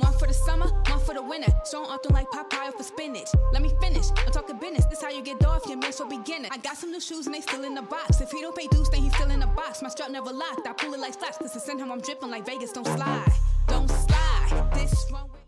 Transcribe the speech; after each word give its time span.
One 0.00 0.14
for 0.14 0.26
the 0.26 0.32
summer, 0.32 0.66
one 0.88 0.98
for 1.00 1.14
the 1.14 1.22
winter. 1.22 1.52
Strong 1.64 1.86
often 1.86 2.14
like 2.14 2.26
Popeye 2.30 2.72
for 2.74 2.82
spinach. 2.82 3.28
Let 3.52 3.60
me 3.60 3.70
finish. 3.82 4.06
I'm 4.24 4.32
talking 4.32 4.58
business. 4.58 4.86
This 4.86 5.02
how 5.02 5.10
you 5.10 5.22
get 5.22 5.44
off 5.44 5.66
your 5.66 5.76
man 5.76 5.92
so 5.92 6.08
beginner. 6.08 6.48
I 6.50 6.56
got 6.56 6.76
some 6.78 6.90
new 6.90 7.00
shoes 7.00 7.26
and 7.26 7.34
they 7.34 7.42
still 7.42 7.64
in 7.64 7.74
the 7.74 7.82
box. 7.82 8.20
If 8.20 8.30
he 8.30 8.40
don't 8.40 8.56
pay 8.56 8.66
dues, 8.68 8.88
then 8.88 9.02
he's 9.02 9.14
still 9.14 9.30
in 9.30 9.40
the 9.40 9.46
box. 9.46 9.82
My 9.82 9.90
strap 9.90 10.10
never 10.10 10.32
locked. 10.32 10.66
I 10.66 10.72
pull 10.72 10.94
it 10.94 11.00
like 11.00 11.12
slaps. 11.14 11.36
Cause 11.36 11.52
to 11.52 11.60
send 11.60 11.80
him, 11.80 11.92
I'm 11.92 12.00
dripping 12.00 12.30
like 12.30 12.46
Vegas. 12.46 12.72
Don't 12.72 12.86
slide. 12.86 13.32
Don't 13.68 13.88
slide. 13.88 14.70
This 14.72 15.06
runway. 15.12 15.38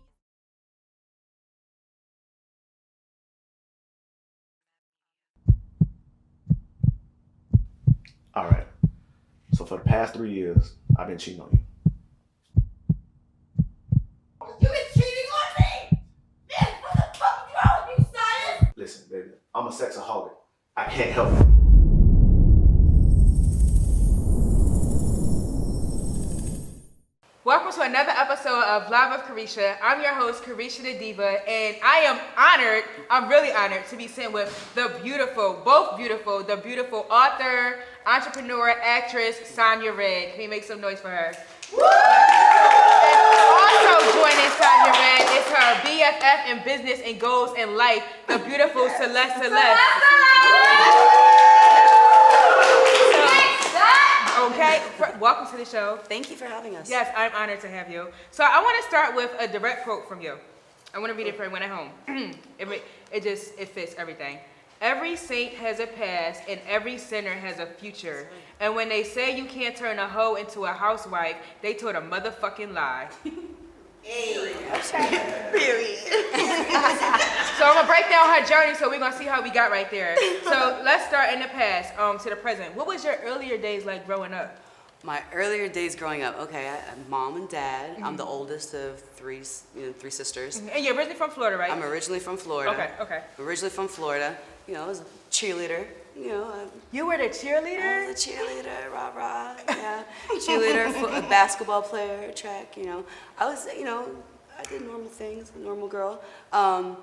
All 8.35 8.49
right. 8.49 8.67
So 9.53 9.65
for 9.65 9.77
the 9.77 9.83
past 9.83 10.13
three 10.13 10.33
years, 10.33 10.73
I've 10.97 11.07
been 11.07 11.17
cheating 11.17 11.41
on 11.41 11.49
you. 11.53 11.59
You've 14.59 14.71
been 14.71 14.81
cheating 14.93 15.29
on 15.33 15.49
me! 15.59 16.03
Man, 16.49 16.71
what 16.81 16.95
the 16.95 17.17
fuck 17.17 17.47
is 17.47 17.53
wrong 17.53 17.79
with 17.87 17.99
you, 17.99 18.05
Silas? 18.13 18.72
Listen, 18.83 19.05
baby, 19.09 19.29
I'm 19.55 19.67
a 19.67 19.69
sexaholic. 19.69 20.31
I 20.75 20.83
can't 20.83 21.11
help 21.11 21.29
it. 21.29 21.47
Welcome 27.45 27.71
to 27.71 27.81
another 27.83 28.11
episode 28.11 28.61
of 28.63 28.91
Live 28.91 29.17
of 29.17 29.25
Carisha. 29.25 29.77
I'm 29.81 30.01
your 30.01 30.13
host, 30.13 30.43
Carisha 30.43 30.83
the 30.83 30.99
Diva, 30.99 31.47
and 31.49 31.77
I 31.81 31.99
am 31.99 32.19
honored, 32.37 32.83
I'm 33.09 33.29
really 33.29 33.53
honored 33.53 33.87
to 33.87 33.95
be 33.95 34.09
sitting 34.09 34.33
with 34.33 34.51
the 34.75 34.99
beautiful, 35.01 35.61
both 35.63 35.95
beautiful, 35.95 36.43
the 36.43 36.57
beautiful 36.57 37.05
author, 37.09 37.79
entrepreneur, 38.05 38.71
actress, 38.83 39.47
Sonia 39.47 39.93
Red. 39.93 40.31
Can 40.31 40.39
we 40.39 40.47
make 40.47 40.65
some 40.65 40.81
noise 40.81 40.99
for 40.99 41.07
her? 41.07 41.31
And 41.71 42.32
also 43.73 44.05
joining 44.13 44.49
Sonia 44.53 44.93
Red 44.93 45.21
is 45.33 45.45
her 45.49 45.69
BFF 45.81 46.51
in 46.51 46.63
business 46.63 47.01
and 47.05 47.19
goals 47.19 47.57
in 47.57 47.75
life, 47.75 48.03
the 48.27 48.37
beautiful 48.39 48.87
Celeste 48.97 49.43
Celeste. 49.43 49.79
Okay, 54.39 54.81
fir- 54.97 55.15
welcome 55.19 55.47
to 55.51 55.57
the 55.57 55.65
show. 55.65 55.97
Thank 56.03 56.29
you 56.29 56.35
for 56.35 56.45
having 56.45 56.75
us. 56.75 56.89
Yes, 56.89 57.11
I'm 57.15 57.31
honored 57.33 57.61
to 57.61 57.69
have 57.69 57.89
you. 57.89 58.07
So 58.31 58.43
I 58.43 58.61
want 58.61 58.75
to 58.81 58.89
start 58.89 59.15
with 59.15 59.31
a 59.39 59.47
direct 59.47 59.83
quote 59.83 60.07
from 60.07 60.21
you. 60.21 60.35
I 60.93 60.99
want 60.99 61.11
to 61.11 61.17
read 61.17 61.27
it 61.27 61.35
for 61.35 61.43
everyone 61.43 61.63
at 61.63 61.69
home. 61.71 61.89
it, 62.59 62.83
it 63.11 63.23
just 63.23 63.57
it 63.57 63.69
fits 63.69 63.95
everything. 63.97 64.37
Every 64.81 65.15
saint 65.15 65.53
has 65.53 65.79
a 65.79 65.87
past, 65.87 66.43
and 66.49 66.59
every 66.67 66.97
sinner 66.97 67.31
has 67.31 67.59
a 67.59 67.65
future. 67.65 68.27
And 68.59 68.75
when 68.75 68.89
they 68.89 69.03
say 69.03 69.35
you 69.37 69.45
can't 69.45 69.75
turn 69.77 69.97
a 69.97 70.07
hoe 70.07 70.35
into 70.35 70.65
a 70.65 70.73
housewife, 70.73 71.37
they 71.61 71.73
told 71.73 71.95
a 71.95 72.01
motherfucking 72.01 72.73
lie. 72.73 73.07
So 77.57 77.69
I'm 77.69 77.75
gonna 77.75 77.87
break 77.87 78.09
down 78.09 78.27
her 78.27 78.45
journey. 78.45 78.75
So 78.75 78.89
we're 78.89 78.99
gonna 78.99 79.15
see 79.15 79.25
how 79.25 79.41
we 79.41 79.49
got 79.49 79.71
right 79.71 79.89
there. 79.89 80.17
So 80.43 80.81
let's 80.83 81.05
start 81.05 81.31
in 81.31 81.39
the 81.39 81.47
past 81.47 81.97
um, 81.97 82.19
to 82.19 82.29
the 82.29 82.35
present. 82.35 82.75
What 82.75 82.87
was 82.87 83.05
your 83.05 83.15
earlier 83.23 83.57
days 83.57 83.85
like 83.85 84.05
growing 84.05 84.33
up? 84.33 84.57
My 85.03 85.21
earlier 85.33 85.69
days 85.69 85.95
growing 85.95 86.23
up, 86.23 86.37
okay, 86.39 86.67
I, 86.67 86.75
I'm 86.91 87.09
mom 87.09 87.37
and 87.37 87.47
dad. 87.47 87.97
I'm 88.01 88.17
the 88.17 88.25
oldest 88.25 88.73
of 88.73 88.99
three, 89.15 89.43
you 89.75 89.87
know, 89.87 89.93
three 89.93 90.09
sisters. 90.09 90.57
And 90.57 90.83
you're 90.83 90.95
originally 90.95 91.17
from 91.17 91.29
Florida, 91.29 91.57
right? 91.57 91.71
I'm 91.71 91.83
originally 91.83 92.19
from 92.19 92.37
Florida. 92.37 92.71
Okay, 92.71 92.89
okay. 92.99 93.21
Originally 93.39 93.69
from 93.69 93.87
Florida. 93.87 94.35
You 94.67 94.73
know, 94.73 94.83
I 94.83 94.87
was 94.87 95.01
a 95.01 95.05
cheerleader. 95.29 95.85
You 96.15 96.27
know, 96.29 96.43
I, 96.45 96.65
You 96.91 97.07
were 97.07 97.17
the 97.17 97.23
cheerleader. 97.29 97.81
I 97.81 98.07
was 98.07 98.25
a 98.25 98.29
cheerleader, 98.29 98.91
rah 98.91 99.09
rah. 99.15 99.55
Yeah, 99.69 100.03
cheerleader, 100.31 100.91
fo- 100.93 101.07
a 101.07 101.21
basketball 101.21 101.81
player, 101.81 102.31
track. 102.33 102.77
You 102.77 102.85
know, 102.85 103.05
I 103.39 103.45
was, 103.45 103.67
you 103.77 103.83
know, 103.85 104.07
I 104.57 104.63
did 104.63 104.83
normal 104.85 105.09
things, 105.09 105.51
a 105.55 105.59
normal 105.59 105.87
girl. 105.87 106.21
Um, 106.51 106.97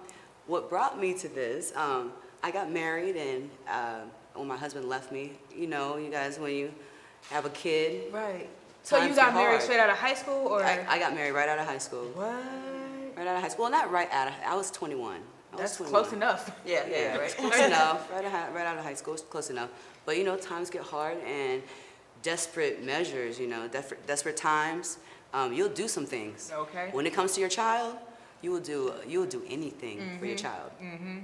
what 0.47 0.69
brought 0.70 1.00
me 1.00 1.14
to 1.14 1.28
this? 1.28 1.72
Um, 1.77 2.12
I 2.42 2.50
got 2.50 2.70
married, 2.70 3.17
and 3.17 3.51
uh, 3.68 4.01
when 4.35 4.46
my 4.48 4.57
husband 4.57 4.89
left 4.89 5.11
me, 5.12 5.33
you 5.55 5.67
know, 5.67 5.96
you 5.96 6.11
guys, 6.11 6.39
when 6.39 6.52
you 6.55 6.73
have 7.30 7.45
a 7.45 7.51
kid, 7.51 8.12
Right. 8.12 8.48
So 8.83 8.96
you 8.96 9.14
got 9.14 9.35
married 9.35 9.48
hard. 9.48 9.62
straight 9.62 9.79
out 9.80 9.90
of 9.90 9.98
high 9.98 10.14
school, 10.14 10.46
or 10.48 10.64
I, 10.64 10.86
I 10.89 10.98
got 10.98 11.14
married 11.14 11.33
right 11.33 11.48
out 11.48 11.58
of 11.58 11.67
high 11.67 11.77
school. 11.79 12.05
what? 12.14 12.33
Right 13.17 13.27
out 13.27 13.36
of 13.36 13.42
high 13.42 13.48
school. 13.48 13.64
Well, 13.64 13.73
not 13.73 13.90
right 13.90 14.08
out 14.11 14.29
of. 14.29 14.35
I 14.46 14.56
was 14.56 14.70
21. 14.70 15.20
That's 15.56 15.77
21. 15.77 16.02
close 16.02 16.12
enough. 16.12 16.58
Yeah, 16.64 16.86
yeah, 16.90 17.16
right. 17.16 17.36
close 17.36 17.58
enough. 17.58 18.11
Right, 18.12 18.24
out, 18.24 18.55
right 18.55 18.66
out 18.66 18.78
of 18.78 18.84
high 18.84 18.94
school, 18.94 19.14
it's 19.14 19.22
close 19.22 19.50
enough. 19.50 19.70
But 20.06 20.16
you 20.16 20.24
know, 20.24 20.36
times 20.36 20.70
get 20.70 20.83
hard 20.83 21.18
and 21.27 21.62
desperate 22.22 22.84
measures. 22.84 23.38
You 23.38 23.46
know, 23.48 23.68
desperate, 23.68 24.06
desperate 24.06 24.36
times. 24.36 24.98
Um, 25.33 25.52
you'll 25.52 25.68
do 25.68 25.86
some 25.88 26.06
things. 26.06 26.52
Okay. 26.52 26.88
When 26.92 27.06
it 27.06 27.12
comes 27.14 27.33
to 27.34 27.40
your 27.40 27.48
child, 27.48 27.96
you 28.42 28.50
will 28.50 28.61
do. 28.61 28.92
You 29.06 29.20
will 29.20 29.27
do 29.28 29.42
anything 29.48 30.18
for 30.18 30.27
your 30.27 30.36
child. 30.36 30.70
Mm-hmm. 30.83 31.18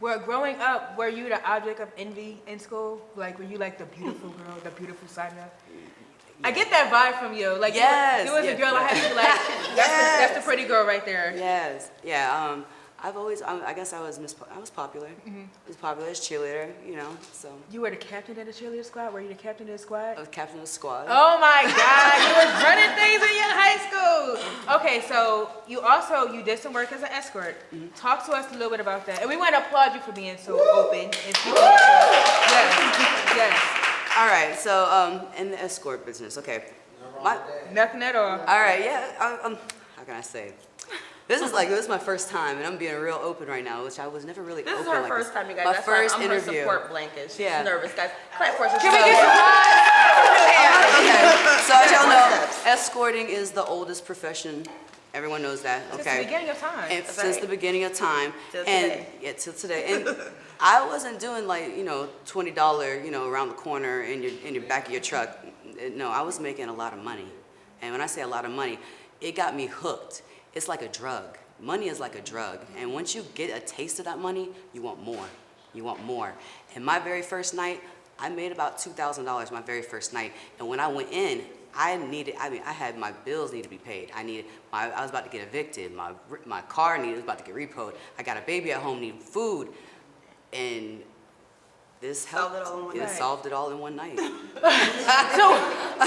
Well, 0.00 0.18
growing 0.18 0.56
up, 0.56 0.98
were 0.98 1.08
you 1.08 1.28
the 1.28 1.40
object 1.48 1.78
of 1.78 1.88
envy 1.96 2.40
in 2.48 2.58
school? 2.58 3.00
Like, 3.14 3.38
were 3.38 3.44
you 3.44 3.56
like 3.58 3.78
the 3.78 3.84
beautiful 3.84 4.30
girl, 4.38 4.56
the 4.64 4.70
beautiful 4.70 5.06
Sonia? 5.06 5.48
I 6.44 6.50
get 6.50 6.70
that 6.70 6.90
vibe 6.90 7.20
from 7.20 7.34
you. 7.36 7.50
Like, 7.56 7.74
you 7.74 7.80
were- 7.80 7.86
Yes, 7.86 8.26
you, 8.26 8.32
was 8.34 8.44
yeah, 8.44 8.50
a 8.50 8.58
girl 8.58 8.74
I 8.74 8.82
had 8.82 9.00
to 9.00 9.08
be 9.10 9.14
like, 9.14 9.76
that's, 9.76 9.76
the, 9.76 10.18
that's 10.18 10.34
the 10.34 10.40
pretty 10.48 10.64
girl 10.64 10.84
right 10.84 11.04
there. 11.04 11.32
Yes. 11.36 11.92
Yeah. 12.02 12.34
Um, 12.36 12.64
I've 13.04 13.16
always. 13.16 13.42
I, 13.42 13.58
I 13.66 13.74
guess 13.74 13.92
I 13.92 14.00
was. 14.00 14.18
Miss, 14.20 14.34
I 14.54 14.58
was 14.58 14.70
popular. 14.70 15.08
Mm-hmm. 15.08 15.42
I 15.42 15.68
was 15.68 15.76
popular 15.76 16.08
as 16.08 16.20
cheerleader. 16.20 16.70
You 16.86 16.96
know. 16.96 17.16
So 17.32 17.48
You 17.70 17.80
were 17.80 17.90
the 17.90 17.96
captain 17.96 18.38
of 18.38 18.46
the 18.46 18.52
cheerleader 18.52 18.84
squad. 18.84 19.12
Were 19.12 19.20
you 19.20 19.28
the 19.28 19.34
captain 19.34 19.66
of 19.66 19.72
the 19.72 19.78
squad? 19.78 20.16
I 20.16 20.20
was 20.20 20.28
captain 20.28 20.58
of 20.58 20.64
the 20.66 20.70
squad. 20.70 21.06
Oh 21.08 21.38
my 21.40 21.62
God, 21.66 22.14
you 22.22 22.34
was 22.38 22.62
running 22.62 22.94
things 22.94 23.22
in 23.22 23.36
your 23.36 23.52
high 23.52 23.78
school. 23.88 24.76
Okay, 24.76 25.02
so 25.08 25.50
you 25.66 25.80
also 25.80 26.32
you 26.32 26.44
did 26.44 26.60
some 26.60 26.72
work 26.72 26.92
as 26.92 27.02
an 27.02 27.08
escort. 27.10 27.56
Talk 27.96 28.24
to 28.26 28.32
us 28.32 28.48
a 28.50 28.54
little 28.54 28.70
bit 28.70 28.80
about 28.80 29.04
that, 29.06 29.20
and 29.20 29.28
we 29.28 29.36
want 29.36 29.54
to 29.54 29.60
applaud 29.66 29.94
you 29.94 30.00
for 30.00 30.12
being 30.12 30.36
so 30.38 30.52
open 30.78 31.06
and 31.06 31.14
speaking. 31.14 31.26
your 31.26 31.32
truth. 31.32 31.56
Yes, 32.54 33.34
yes, 33.36 34.16
All 34.16 34.26
right. 34.26 34.54
So 34.56 34.84
um, 34.86 35.26
in 35.36 35.50
the 35.50 35.60
escort 35.60 36.06
business. 36.06 36.38
Okay. 36.38 36.64
My, 37.22 37.38
nothing 37.72 38.02
at 38.02 38.16
all. 38.16 38.40
All 38.40 38.60
right, 38.60 38.80
yeah. 38.80 39.12
I, 39.20 39.46
um, 39.46 39.56
how 39.96 40.02
can 40.02 40.16
I 40.16 40.20
say? 40.22 40.52
This 41.32 41.40
is 41.40 41.54
like 41.54 41.70
this 41.70 41.80
is 41.80 41.88
my 41.88 41.96
first 41.96 42.28
time, 42.28 42.58
and 42.58 42.66
I'm 42.66 42.76
being 42.76 42.94
real 43.00 43.18
open 43.22 43.48
right 43.48 43.64
now, 43.64 43.84
which 43.84 43.98
I 43.98 44.06
was 44.06 44.26
never 44.26 44.42
really 44.42 44.64
This 44.64 44.74
is 44.78 44.80
open 44.86 44.92
her 44.92 45.00
like 45.00 45.10
first 45.10 45.32
time, 45.32 45.48
you 45.48 45.56
guys. 45.56 45.64
My 45.64 45.72
That's 45.72 45.86
first 45.86 46.18
why 46.18 46.24
I'm 46.24 46.30
interview. 46.30 46.52
her 46.52 46.58
support 46.60 46.90
blanket. 46.90 47.30
She's 47.30 47.40
Yeah. 47.40 47.62
nervous, 47.62 47.94
guys. 47.94 48.10
Clap 48.36 48.54
for 48.56 48.68
her. 48.68 48.78
Can 48.78 48.92
we 48.92 48.98
get 48.98 49.16
some 49.18 49.32
Okay, 51.00 51.62
so 51.62 51.72
as 51.74 51.90
y'all 51.90 52.08
know, 52.08 52.46
escorting 52.66 53.30
is 53.30 53.50
the 53.52 53.64
oldest 53.64 54.04
profession. 54.04 54.66
Everyone 55.14 55.40
knows 55.40 55.62
that. 55.62 55.82
Okay. 55.94 56.02
Since 56.02 56.16
the 56.18 56.24
beginning 56.24 56.50
of 56.50 56.58
time. 56.58 56.90
And 56.90 57.06
since 57.06 57.36
the 57.38 57.46
beginning 57.46 57.84
of 57.84 57.94
time, 57.94 58.34
Till 58.50 58.64
and 58.66 58.92
today. 58.92 59.06
yeah, 59.22 59.32
till 59.32 59.52
today, 59.54 59.84
and 59.92 60.16
I 60.60 60.86
wasn't 60.86 61.18
doing 61.18 61.46
like 61.46 61.74
you 61.78 61.84
know 61.84 62.10
twenty 62.26 62.50
dollar 62.50 63.00
you 63.00 63.10
know 63.10 63.26
around 63.26 63.48
the 63.48 63.54
corner 63.54 64.02
in 64.02 64.22
your 64.22 64.32
in 64.44 64.52
your 64.54 64.64
back 64.64 64.86
of 64.86 64.92
your 64.92 65.00
truck. 65.00 65.38
No, 65.94 66.10
I 66.10 66.20
was 66.20 66.40
making 66.40 66.68
a 66.68 66.74
lot 66.74 66.92
of 66.92 67.02
money, 67.02 67.28
and 67.80 67.92
when 67.92 68.02
I 68.02 68.06
say 68.06 68.20
a 68.20 68.28
lot 68.28 68.44
of 68.44 68.50
money, 68.50 68.78
it 69.22 69.34
got 69.34 69.56
me 69.56 69.66
hooked. 69.66 70.20
It's 70.54 70.68
like 70.68 70.82
a 70.82 70.88
drug. 70.88 71.38
Money 71.60 71.88
is 71.88 72.00
like 72.00 72.16
a 72.16 72.20
drug, 72.20 72.58
and 72.76 72.92
once 72.92 73.14
you 73.14 73.24
get 73.34 73.56
a 73.56 73.60
taste 73.64 73.98
of 73.98 74.04
that 74.06 74.18
money, 74.18 74.48
you 74.72 74.82
want 74.82 75.02
more. 75.02 75.26
You 75.74 75.84
want 75.84 76.02
more. 76.04 76.34
And 76.74 76.84
my 76.84 76.98
very 76.98 77.22
first 77.22 77.54
night, 77.54 77.80
I 78.18 78.28
made 78.28 78.52
about 78.52 78.78
two 78.78 78.90
thousand 78.90 79.24
dollars 79.24 79.50
my 79.50 79.62
very 79.62 79.82
first 79.82 80.12
night, 80.12 80.32
and 80.58 80.68
when 80.68 80.80
I 80.80 80.88
went 80.88 81.12
in, 81.12 81.42
I 81.74 81.96
needed. 81.96 82.34
I 82.38 82.50
mean, 82.50 82.62
I 82.66 82.72
had 82.72 82.98
my 82.98 83.12
bills 83.24 83.52
need 83.52 83.62
to 83.62 83.70
be 83.70 83.78
paid. 83.78 84.10
I 84.14 84.22
needed. 84.22 84.46
My, 84.72 84.90
I 84.90 85.02
was 85.02 85.10
about 85.10 85.24
to 85.24 85.30
get 85.30 85.46
evicted. 85.46 85.94
My 85.94 86.12
my 86.44 86.62
car 86.62 86.98
needed 86.98 87.14
was 87.14 87.24
about 87.24 87.38
to 87.38 87.44
get 87.44 87.54
repoed. 87.54 87.94
I 88.18 88.22
got 88.22 88.36
a 88.36 88.42
baby 88.42 88.72
at 88.72 88.82
home, 88.82 89.00
needing 89.00 89.20
food, 89.20 89.68
and 90.52 91.02
this 92.02 92.26
Solved 92.26 92.54
helped. 92.54 92.56
it 92.56 92.72
all 92.72 92.78
in 92.80 92.84
one 92.86 92.98
night. 92.98 93.10
solved 93.10 93.46
it 93.46 93.52
all 93.54 93.70
in 93.70 93.78
one 93.78 93.96
night. 93.96 94.18
So, 95.38 95.46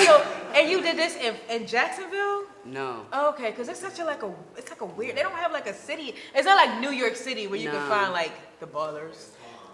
so, 0.06 0.26
and 0.54 0.70
you 0.70 0.82
did 0.82 0.98
this 0.98 1.16
in, 1.16 1.36
in 1.50 1.66
Jacksonville? 1.66 2.44
No. 2.66 3.06
Okay, 3.32 3.50
because 3.50 3.68
it's 3.70 3.80
such 3.80 4.00
a 4.00 4.06
like 4.06 4.22
a 4.24 4.32
it's 4.58 4.70
like 4.70 4.82
a 4.82 4.86
weird. 4.86 5.16
They 5.18 5.24
don't 5.24 5.34
have 5.34 5.52
like 5.52 5.68
a 5.68 5.74
city. 5.74 6.16
It's 6.36 6.46
not 6.46 6.56
like 6.56 6.80
New 6.80 6.92
York 6.92 7.16
City 7.16 7.48
where 7.48 7.60
you 7.60 7.70
can 7.72 7.80
No. 7.82 7.90
find 7.90 8.12
like 8.14 8.32
the 8.60 8.68
ballers. 8.68 9.30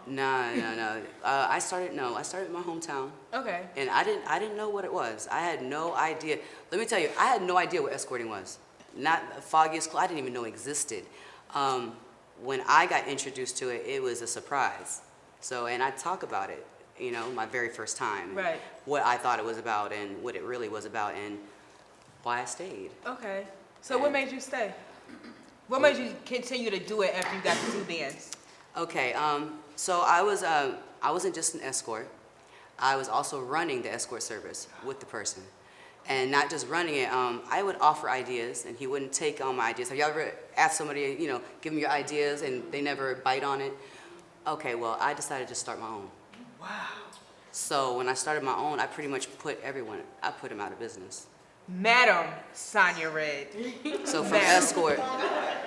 No, 0.08 0.56
no, 0.56 0.76
no. 0.76 1.02
Uh, 1.24 1.48
I 1.50 1.60
started. 1.60 1.94
No, 1.94 2.16
I 2.16 2.24
started 2.24 2.48
in 2.48 2.54
my 2.54 2.62
hometown. 2.62 3.12
Okay. 3.34 3.62
and 3.78 3.90
I 3.90 4.04
didn't 4.04 4.26
I 4.28 4.40
didn't 4.40 4.58
know 4.58 4.70
what 4.70 4.84
it 4.86 4.94
was. 4.94 5.28
I 5.32 5.42
had 5.42 5.62
no 5.64 5.94
idea. 5.96 6.40
Let 6.72 6.80
me 6.80 6.86
tell 6.88 7.00
you, 7.00 7.10
I 7.20 7.26
had 7.28 7.42
no 7.44 7.58
idea 7.58 7.82
what 7.82 7.94
escorting 7.94 8.30
was. 8.30 8.58
Not 8.96 9.20
the 9.36 9.42
foggiest 9.42 9.90
clue. 9.92 10.00
I 10.00 10.08
didn't 10.08 10.20
even 10.20 10.34
know 10.34 10.46
existed. 10.46 11.04
Um, 11.54 11.94
when 12.42 12.62
I 12.68 12.88
got 12.88 13.08
introduced 13.08 13.58
to 13.60 13.70
it, 13.70 13.84
it 13.86 14.02
was 14.02 14.22
a 14.24 14.28
surprise. 14.28 15.02
So, 15.42 15.66
and 15.68 15.82
I 15.84 15.92
talk 15.92 16.24
about 16.24 16.50
it, 16.50 16.66
you 17.00 17.12
know, 17.12 17.30
my 17.32 17.46
very 17.46 17.70
first 17.70 17.98
time. 17.98 18.36
Right. 18.36 18.62
What 18.86 19.04
I 19.04 19.18
thought 19.18 19.40
it 19.40 19.46
was 19.46 19.58
about 19.58 19.92
and 19.92 20.22
what 20.24 20.36
it 20.36 20.44
really 20.44 20.70
was 20.70 20.86
about 20.86 21.16
and 21.16 21.40
why 22.24 22.42
I 22.42 22.46
stayed. 22.46 22.92
Okay. 23.06 23.46
So 23.82 23.98
what 23.98 24.12
made 24.12 24.32
you 24.32 24.40
stay? 24.40 24.72
What 25.68 25.82
made 25.82 25.98
you 25.98 26.14
continue 26.26 26.70
to 26.70 26.80
do 26.80 27.02
it 27.02 27.16
after 27.16 27.36
you 27.36 27.42
got 27.42 27.58
the 27.66 27.72
two 27.72 27.84
bands? 27.86 28.32
Okay, 28.78 29.14
um, 29.14 29.60
so 29.76 30.04
I 30.06 30.22
was, 30.22 30.44
uh, 30.44 30.76
I 31.02 31.12
wasn't 31.12 31.34
just 31.34 31.56
an 31.56 31.62
escort. 31.62 32.08
I 32.78 32.96
was 32.96 33.10
also 33.10 33.42
running 33.42 33.82
the 33.82 33.92
escort 33.92 34.22
service 34.24 34.68
with 34.86 35.00
the 35.00 35.06
person. 35.06 35.44
and 36.08 36.32
not 36.32 36.50
just 36.50 36.68
running 36.68 36.96
it. 36.96 37.12
Um, 37.14 37.42
I 37.50 37.62
would 37.62 37.76
offer 37.80 38.10
ideas, 38.10 38.66
and 38.66 38.76
he 38.76 38.88
wouldn't 38.88 39.14
take 39.14 39.40
on 39.40 39.56
my 39.56 39.70
ideas. 39.70 39.90
Have 39.90 39.98
you 40.00 40.04
ever 40.04 40.32
asked 40.58 40.78
somebody, 40.78 41.16
you 41.20 41.28
know, 41.28 41.40
give 41.62 41.74
them 41.74 41.80
your 41.80 41.92
ideas, 41.92 42.42
and 42.42 42.64
they 42.72 42.82
never 42.82 43.16
bite 43.24 43.44
on 43.44 43.62
it? 43.62 43.72
Okay, 44.48 44.76
well, 44.76 44.98
I 45.00 45.14
decided 45.14 45.48
to 45.50 45.56
start 45.56 45.80
my 45.80 45.88
own. 45.88 46.10
Wow. 46.60 46.68
So 47.52 47.98
when 47.98 48.08
I 48.08 48.14
started 48.14 48.44
my 48.44 48.56
own, 48.56 48.80
I 48.80 48.88
pretty 48.88 49.10
much 49.10 49.28
put 49.38 49.60
everyone, 49.62 50.00
I 50.24 50.32
put 50.32 50.50
them 50.50 50.60
out 50.60 50.72
of 50.72 50.80
business. 50.80 51.28
Madam 51.68 52.26
Sonia 52.54 53.10
Red. 53.10 53.48
So 54.04 54.24
from 54.24 54.32
Madam. 54.34 54.64
escort 54.64 55.00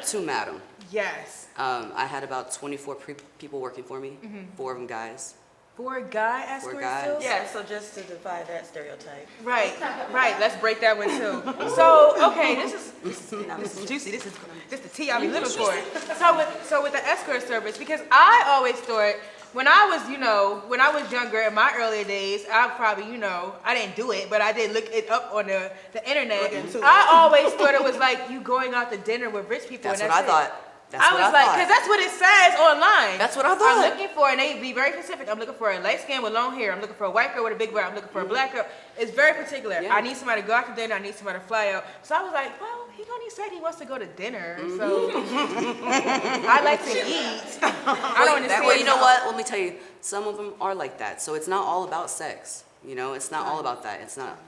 to 0.09 0.21
madam. 0.21 0.61
Yes. 0.91 1.49
Um, 1.57 1.93
I 1.95 2.05
had 2.07 2.25
about 2.25 2.53
24 2.53 2.95
pre- 2.97 3.15
people 3.39 3.61
working 3.61 3.85
for 3.85 4.01
me, 4.01 4.19
four 4.57 4.73
of 4.73 4.79
them 4.79 4.87
guys. 4.87 5.35
For 5.77 5.97
a 5.97 6.03
guy 6.03 6.45
escort 6.49 6.81
guys. 6.81 7.03
still? 7.03 7.23
Yeah, 7.23 7.47
so 7.47 7.65
just 7.65 7.95
to 7.95 8.03
defy 8.03 8.45
that 8.45 8.65
stereotype. 8.65 9.27
Right, 9.43 9.75
right. 10.13 10.39
Let's 10.39 10.57
break 10.61 10.81
that 10.81 10.97
one 10.97 11.09
too. 11.09 11.43
So, 11.75 12.15
okay, 12.31 12.55
this 12.55 12.73
is 12.75 12.93
this 13.03 13.21
is, 13.25 13.31
juicy. 13.31 13.47
this 13.59 13.79
is 13.79 13.89
juicy. 13.89 14.11
This 14.13 14.27
is 14.27 14.33
this 14.71 14.81
the 14.81 14.89
tea 14.89 15.11
I 15.11 15.21
be 15.21 15.29
looking 15.29 15.49
for. 15.51 15.73
So 16.15 16.37
with 16.37 16.65
so 16.65 16.83
with 16.83 16.93
the 16.93 17.05
escort 17.05 17.43
service, 17.43 17.77
because 17.77 18.01
I 18.13 18.45
always 18.47 18.77
thought 18.77 19.17
when 19.55 19.69
I 19.69 19.87
was, 19.87 20.09
you 20.11 20.19
know, 20.19 20.63
when 20.67 20.81
I 20.81 20.91
was 20.91 21.11
younger 21.11 21.41
in 21.41 21.55
my 21.55 21.73
earlier 21.77 22.05
days, 22.05 22.45
I 22.53 22.69
probably, 22.77 23.11
you 23.11 23.19
know, 23.19 23.55
I 23.65 23.75
didn't 23.75 23.95
do 23.95 24.11
it, 24.11 24.29
but 24.29 24.41
I 24.41 24.53
did 24.53 24.73
look 24.73 24.93
it 24.93 25.09
up 25.09 25.33
on 25.33 25.47
the, 25.47 25.71
the 25.93 26.09
internet. 26.09 26.53
into 26.53 26.79
it. 26.79 26.85
I 26.85 27.09
always 27.13 27.53
thought 27.55 27.73
it 27.75 27.83
was 27.91 27.97
like 27.97 28.31
you 28.31 28.41
going 28.41 28.75
out 28.75 28.91
to 28.91 28.99
dinner 28.99 29.31
with 29.31 29.49
rich 29.49 29.69
people. 29.69 29.91
That's 29.91 30.01
and 30.03 30.11
what 30.11 30.19
I 30.19 30.25
it. 30.25 30.27
thought. 30.29 30.64
That's 30.95 31.11
I 31.11 31.15
was 31.15 31.27
I 31.27 31.33
like, 31.33 31.51
because 31.59 31.69
that's 31.75 31.89
what 31.89 31.99
it 31.99 32.11
says 32.15 32.55
online. 32.55 33.19
That's 33.19 33.35
what 33.35 33.47
I 33.47 33.55
thought. 33.57 33.83
I'm 33.83 33.91
looking 33.91 34.15
for, 34.15 34.31
and 34.31 34.39
they 34.39 34.61
be 34.61 34.73
very 34.73 34.93
specific. 34.93 35.29
I'm 35.29 35.41
looking 35.41 35.57
for 35.57 35.73
a 35.73 35.81
light 35.81 36.01
skin 36.01 36.23
with 36.23 36.33
long 36.33 36.55
hair. 36.55 36.73
I'm 36.73 36.81
looking 36.81 36.95
for 36.95 37.05
a 37.05 37.11
white 37.11 37.35
girl 37.35 37.43
with 37.43 37.53
a 37.53 37.57
big 37.57 37.75
butt. 37.75 37.85
I'm 37.85 37.97
looking 37.97 38.11
for 38.11 38.21
a 38.21 38.25
black 38.25 38.53
girl. 38.53 38.65
It's 38.97 39.11
very 39.11 39.35
particular. 39.35 39.81
Yeah. 39.83 39.93
I 39.93 40.01
need 40.01 40.17
somebody 40.17 40.43
to 40.43 40.47
go 40.47 40.55
out 40.55 40.69
to 40.69 40.75
dinner. 40.75 40.95
I 40.95 41.01
need 41.01 41.17
somebody 41.17 41.41
to 41.41 41.45
fly 41.45 41.73
out. 41.73 41.85
So 42.03 42.15
I 42.15 42.23
was 42.23 42.33
like, 42.33 42.61
well, 42.61 42.87
he 42.97 43.03
only 43.13 43.29
said 43.29 43.49
he 43.51 43.61
wants 43.61 43.79
to 43.79 43.85
go 43.85 43.99
to 43.99 44.07
dinner, 44.07 44.57
so 44.79 45.11
mm-hmm. 45.11 45.89
I 46.49 46.63
like 46.63 46.85
to 46.85 46.91
eat. 46.91 47.59
I 47.63 48.25
don't 48.25 48.37
understand. 48.37 48.65
Well, 48.65 48.79
you 48.79 48.85
know 48.85 48.99
what? 48.99 49.27
Let 49.27 49.37
me 49.37 49.43
tell 49.43 49.59
you, 49.59 49.75
some 50.01 50.29
of 50.29 50.37
them 50.37 50.55
are 50.61 50.77
like 50.77 50.99
that. 50.99 51.21
So 51.21 51.35
it's 51.35 51.49
not 51.49 51.67
all 51.67 51.83
about 51.83 52.09
sex. 52.09 52.63
You 52.87 52.95
know, 52.95 53.15
it's 53.15 53.33
not 53.33 53.49
all 53.49 53.59
about 53.59 53.83
that. 53.83 54.01
It's 54.01 54.17
not. 54.17 54.39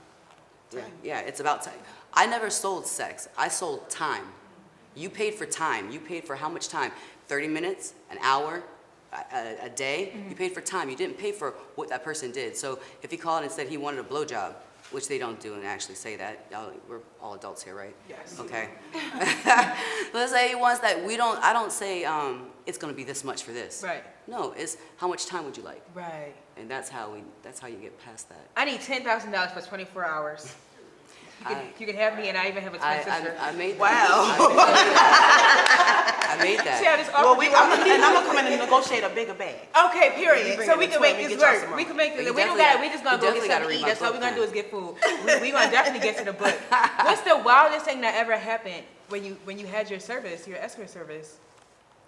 Yeah, 0.72 0.82
yeah 1.02 1.20
it's 1.20 1.40
about 1.40 1.62
time. 1.62 1.78
I 2.14 2.26
never 2.26 2.50
sold 2.50 2.86
sex. 2.86 3.28
I 3.36 3.48
sold 3.48 3.90
time. 3.90 4.26
You 4.96 5.10
paid 5.10 5.34
for 5.34 5.46
time. 5.46 5.90
You 5.90 6.00
paid 6.00 6.24
for 6.24 6.34
how 6.34 6.48
much 6.48 6.68
time? 6.68 6.90
30 7.28 7.48
minutes, 7.48 7.94
an 8.10 8.18
hour, 8.22 8.62
a, 9.12 9.66
a, 9.66 9.68
day. 9.68 10.12
Mm-hmm. 10.14 10.30
You 10.30 10.36
paid 10.36 10.52
for 10.52 10.60
time. 10.60 10.88
You 10.88 10.96
didn't 10.96 11.18
pay 11.18 11.32
for 11.32 11.50
what 11.74 11.88
that 11.90 12.02
person 12.02 12.32
did. 12.32 12.56
So 12.56 12.78
if 13.02 13.10
he 13.10 13.16
called 13.16 13.42
and 13.42 13.52
said 13.52 13.68
he 13.68 13.76
wanted 13.76 14.00
a 14.00 14.04
blowjob, 14.04 14.54
which 14.92 15.08
they 15.08 15.18
don't 15.18 15.40
do 15.40 15.54
and 15.54 15.64
actually 15.64 15.96
say 15.96 16.16
that, 16.16 16.46
y'all, 16.50 16.70
we're 16.88 17.00
all 17.20 17.34
adults 17.34 17.62
here, 17.62 17.74
right? 17.74 17.94
Yes. 18.08 18.38
Okay. 18.38 18.68
Let's 20.14 20.32
say 20.32 20.48
he 20.48 20.54
wants 20.54 20.80
that. 20.80 21.04
We 21.04 21.16
don't. 21.16 21.42
I 21.42 21.52
don't 21.52 21.72
say 21.72 22.04
um, 22.04 22.46
it's 22.66 22.78
going 22.78 22.92
to 22.92 22.96
be 22.96 23.02
this 23.02 23.24
much 23.24 23.42
for 23.42 23.52
this. 23.52 23.82
Right. 23.84 24.04
No, 24.28 24.52
it's 24.52 24.76
how 24.96 25.08
much 25.08 25.26
time 25.26 25.44
would 25.44 25.56
you 25.56 25.64
like? 25.64 25.82
Right. 25.92 26.34
And 26.56 26.70
that's 26.70 26.88
how 26.88 27.12
we. 27.12 27.24
That's 27.42 27.58
how 27.58 27.66
you 27.66 27.78
get 27.78 27.98
past 28.04 28.28
that. 28.28 28.48
I 28.56 28.64
need 28.64 28.80
ten 28.80 29.02
thousand 29.02 29.32
dollars 29.32 29.50
for 29.50 29.60
24 29.60 30.04
hours. 30.04 30.54
You 31.40 31.46
can, 31.54 31.64
you 31.78 31.86
can 31.86 31.96
have 31.96 32.16
me, 32.18 32.28
and 32.28 32.36
I 32.38 32.48
even 32.48 32.62
have 32.62 32.74
a 32.74 32.78
twin 32.78 33.04
sister. 33.04 33.34
I, 33.38 33.50
I 33.50 33.52
made 33.52 33.78
Wow. 33.78 33.88
that. 33.90 34.36
I 36.38 36.42
made 36.42 36.58
that. 36.60 36.78
See 36.80 36.84
how 36.86 36.96
this 36.96 37.08
Well, 37.12 37.36
we, 37.36 37.46
you 37.46 37.52
I'm 37.54 37.70
gonna, 37.70 37.90
and 37.92 38.04
I'm 38.04 38.12
gonna 38.14 38.26
come 38.26 38.38
in 38.38 38.46
and 38.52 38.60
negotiate 38.62 39.04
a 39.04 39.08
bigger 39.10 39.34
bag. 39.34 39.54
Okay, 39.88 40.10
period. 40.16 40.60
So 40.66 40.76
we 40.78 40.86
can 40.88 41.00
make 41.00 41.16
this 41.16 41.38
work. 41.40 41.76
We 41.76 41.84
can 41.84 41.96
make 41.96 42.16
this. 42.16 42.26
you 42.26 42.34
We 42.34 42.42
don't 42.42 42.56
definitely 42.56 42.64
got. 42.64 42.74
got- 42.74 42.80
We 42.80 42.88
just 42.90 43.04
gonna 43.04 43.16
you 43.16 43.22
go 43.22 43.32
get 43.32 43.48
definitely 43.48 43.48
gotta 43.48 43.62
something 43.62 43.62
to 43.62 43.68
read 43.68 43.78
eat. 43.78 43.82
my 43.82 43.88
That's 43.88 44.02
all 44.02 44.12
book 44.12 44.20
we 44.20 44.26
gonna 44.26 44.36
do 44.36 44.40
then. 44.40 44.48
is 44.48 44.54
get 44.54 44.70
food. 44.70 44.94
We, 45.24 45.40
we 45.40 45.50
gonna 45.52 45.70
definitely 45.70 46.00
get 46.00 46.16
to 46.18 46.24
the 46.24 46.32
book. 46.32 46.54
What's 47.04 47.22
the 47.22 47.36
wildest 47.44 47.84
thing 47.84 48.00
that 48.00 48.14
ever 48.16 48.36
happened 48.36 48.82
when 49.08 49.24
you 49.24 49.36
when 49.44 49.58
you 49.58 49.66
had 49.66 49.88
your 49.90 50.00
service, 50.00 50.46
your 50.48 50.58
escort 50.58 50.90
service? 50.90 51.38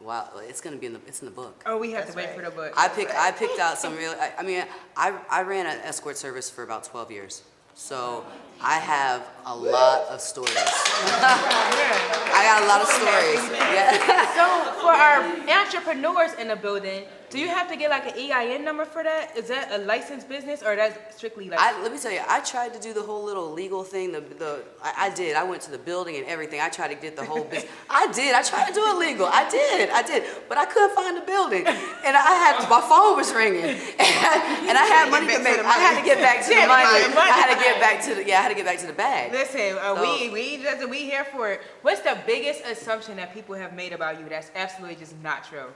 Wow, 0.01 0.29
it's 0.49 0.61
gonna 0.61 0.77
be 0.77 0.87
in 0.87 0.93
the. 0.95 1.01
It's 1.07 1.21
in 1.23 1.27
the 1.27 1.33
book. 1.35 1.63
Oh, 1.67 1.77
we 1.79 1.93
have 1.93 2.09
to 2.11 2.17
wait 2.17 2.31
for 2.35 2.43
the 2.43 2.51
book. 2.51 2.73
I 2.77 2.89
picked. 2.89 3.15
I 3.15 3.31
picked 3.33 3.59
out 3.59 3.79
some 3.79 3.97
real. 3.97 4.13
I, 4.19 4.33
I 4.39 4.43
mean, 4.43 4.65
I 4.97 5.13
I 5.31 5.43
ran 5.43 5.67
an 5.67 5.79
escort 5.85 6.17
service 6.17 6.49
for 6.51 6.63
about 6.63 6.85
12 6.85 7.11
years, 7.11 7.43
so 7.79 8.25
I 8.61 8.75
have 8.81 9.23
a 9.47 9.55
lot 9.55 10.09
of 10.11 10.21
stories. 10.21 10.51
I 10.59 12.43
got 12.43 12.63
a 12.63 12.67
lot 12.67 12.83
of 12.83 12.89
stories. 12.89 13.39
Yeah. 13.55 14.27
So 14.39 14.47
for 14.83 14.91
our 14.91 15.23
entrepreneurs 15.49 16.35
in 16.35 16.49
the 16.49 16.57
building, 16.57 17.05
do 17.31 17.39
you 17.39 17.49
have 17.49 17.69
to 17.69 17.77
get 17.77 17.91
like 17.91 18.07
an 18.07 18.15
EIN 18.19 18.65
number 18.65 18.85
for 18.85 19.03
that? 19.03 19.37
Is 19.37 19.49
that 19.49 19.71
a 19.73 19.79
licensed 19.85 20.29
business 20.29 20.63
or 20.63 20.77
that's 20.77 21.17
strictly 21.17 21.49
like? 21.49 21.59
I, 21.61 21.81
let 21.83 21.93
me 21.93 21.99
tell 21.99 22.13
you, 22.13 22.21
I 22.27 22.41
tried 22.41 22.73
to 22.75 22.81
do 22.81 22.93
the 22.93 23.03
whole 23.03 23.23
little 23.25 23.53
legal 23.53 23.85
thing. 23.85 24.13
The, 24.13 24.21
the 24.21 24.63
I, 24.83 25.07
I 25.07 25.15
did. 25.15 25.37
I 25.37 25.45
went 25.45 25.63
to 25.63 25.71
the 25.71 25.79
building 25.79 26.17
and 26.17 26.25
everything. 26.27 26.61
I 26.61 26.69
tried 26.69 26.89
to 26.89 26.95
get 26.95 27.17
the 27.17 27.25
whole 27.25 27.45
business. 27.45 27.71
I 27.91 28.11
did. 28.13 28.35
I 28.35 28.43
tried 28.43 28.69
to 28.69 28.75
do 28.75 28.85
it 28.87 28.99
legal. 28.99 29.27
I 29.27 29.49
did. 29.49 29.91
I 29.91 30.03
did. 30.03 30.25
But 30.49 30.59
I 30.59 30.65
couldn't 30.65 30.95
find 30.95 31.17
the 31.17 31.27
building, 31.27 31.67
and 31.67 32.17
I 32.17 32.33
had 32.45 32.69
my 32.69 32.81
phone 32.81 33.17
was 33.17 33.33
ringing, 33.35 33.65
and, 33.65 34.79
I 34.79 34.87
had 34.89 35.11
money 35.11 35.27
to 35.27 35.39
make. 35.43 35.59
I 35.59 35.79
had 35.79 35.99
to 36.01 36.05
get 36.05 36.19
back 36.19 36.43
to 36.45 36.49
the 36.49 36.55
Yeah, 36.55 36.67
money. 36.67 37.09
the 37.09 37.15
money. 37.15 37.31
I 37.31 37.35
had 37.35 37.55
to 37.55 37.61
get 37.63 37.81
back 37.81 38.03
to 38.05 38.15
the. 38.15 38.25
Yeah, 38.27 38.39
I 38.39 38.43
had 38.43 38.49
to 38.49 38.55
get 38.55 38.65
back 38.65 38.79
to 38.79 38.87
the 38.87 38.93
bag. 38.93 39.33
Listen, 39.33 39.77
uh, 39.79 39.97
So- 39.97 40.03
we 40.03 40.31
we 40.31 40.63
just 40.63 40.89
we 40.89 40.99
here 41.11 41.25
for 41.25 41.53
it. 41.53 41.61
What's 41.83 42.01
the 42.01 42.17
biggest 42.27 42.65
assumption 42.65 43.17
that 43.17 43.35
people 43.35 43.55
have 43.55 43.75
made 43.75 43.93
about 43.93 44.19
you 44.19 44.29
that's 44.29 44.51
absolutely 44.55 44.97
just 44.97 45.15
not 45.23 45.45
true? 45.45 45.69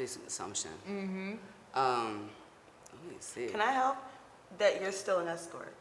Basic 0.00 0.26
assumption. 0.26 0.70
Mm-hmm. 0.88 1.32
Um, 1.78 2.30
let 2.90 3.12
me 3.12 3.16
see. 3.20 3.48
Can 3.48 3.60
I 3.60 3.70
help? 3.70 3.98
That 4.56 4.80
you're 4.80 4.92
still 4.92 5.18
an 5.18 5.28
escort. 5.28 5.74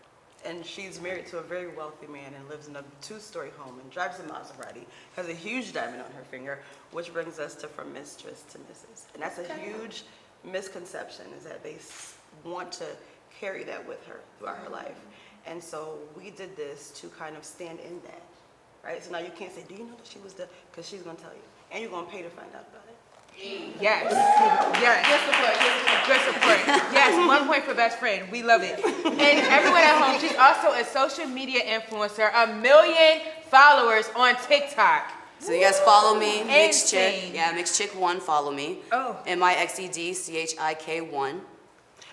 And 0.45 0.65
she's 0.65 0.99
married 0.99 1.25
to 1.27 1.37
a 1.37 1.41
very 1.41 1.69
wealthy 1.69 2.07
man 2.07 2.33
and 2.37 2.49
lives 2.49 2.67
in 2.67 2.75
a 2.75 2.83
two-story 3.01 3.51
home 3.57 3.79
and 3.79 3.89
drives 3.89 4.19
a 4.19 4.23
Maserati, 4.23 4.83
has 5.15 5.29
a 5.29 5.33
huge 5.33 5.71
diamond 5.71 6.01
on 6.01 6.11
her 6.11 6.23
finger, 6.29 6.59
which 6.91 7.13
brings 7.13 7.39
us 7.39 7.55
to 7.55 7.67
from 7.69 7.93
mistress 7.93 8.43
to 8.51 8.57
Mrs. 8.57 9.05
And 9.13 9.23
that's 9.23 9.39
a 9.39 9.53
huge 9.53 10.03
misconception 10.43 11.27
is 11.37 11.45
that 11.45 11.63
they 11.63 11.75
s- 11.75 12.15
want 12.43 12.73
to 12.73 12.87
carry 13.39 13.63
that 13.63 13.87
with 13.87 14.05
her 14.05 14.19
throughout 14.37 14.57
her 14.57 14.69
life. 14.69 14.99
And 15.45 15.63
so 15.63 15.97
we 16.17 16.29
did 16.31 16.57
this 16.57 16.91
to 16.99 17.07
kind 17.07 17.37
of 17.37 17.45
stand 17.45 17.79
in 17.79 18.01
that, 18.03 18.21
right? 18.83 19.01
So 19.01 19.11
now 19.11 19.19
you 19.19 19.31
can't 19.33 19.53
say, 19.53 19.63
do 19.69 19.75
you 19.75 19.85
know 19.85 19.95
that 19.95 20.07
she 20.07 20.19
was 20.19 20.33
the, 20.33 20.49
because 20.71 20.89
she's 20.89 21.03
gonna 21.03 21.17
tell 21.17 21.31
you. 21.31 21.47
And 21.71 21.81
you're 21.81 21.91
gonna 21.91 22.07
pay 22.07 22.21
to 22.21 22.29
find 22.29 22.49
out 22.53 22.67
about 22.69 22.83
it. 22.89 22.97
Yes. 23.79 24.11
Yes. 24.81 24.99
Good 25.07 25.21
support. 25.25 25.55
Good 26.07 26.21
support. 26.27 26.59
Yes. 26.93 27.27
One 27.27 27.47
point 27.47 27.63
for 27.63 27.73
best 27.73 27.97
friend. 27.99 28.29
We 28.31 28.43
love 28.43 28.61
it. 28.63 28.83
And 28.83 29.47
everyone 29.47 29.81
at 29.81 30.01
home, 30.01 30.19
she's 30.19 30.35
also 30.37 30.71
a 30.73 30.83
social 30.83 31.25
media 31.27 31.61
influencer, 31.61 32.29
a 32.33 32.53
million 32.55 33.21
followers 33.49 34.09
on 34.15 34.35
TikTok. 34.47 35.11
So 35.39 35.53
you 35.53 35.61
guys 35.61 35.79
follow 35.79 36.19
me, 36.19 36.43
Mixed 36.43 36.91
Chick. 36.91 37.13
Insane. 37.15 37.35
Yeah, 37.35 37.53
Mixed 37.53 37.77
Chick 37.77 37.91
One. 37.97 38.19
Follow 38.19 38.51
me. 38.51 38.79
Oh. 38.91 39.17
M 39.25 39.41
I 39.41 39.55
X 39.55 39.79
E 39.79 39.87
D 39.87 40.13
C 40.13 40.37
H 40.37 40.55
I 40.59 40.73
K 40.73 40.99
One. 40.99 41.41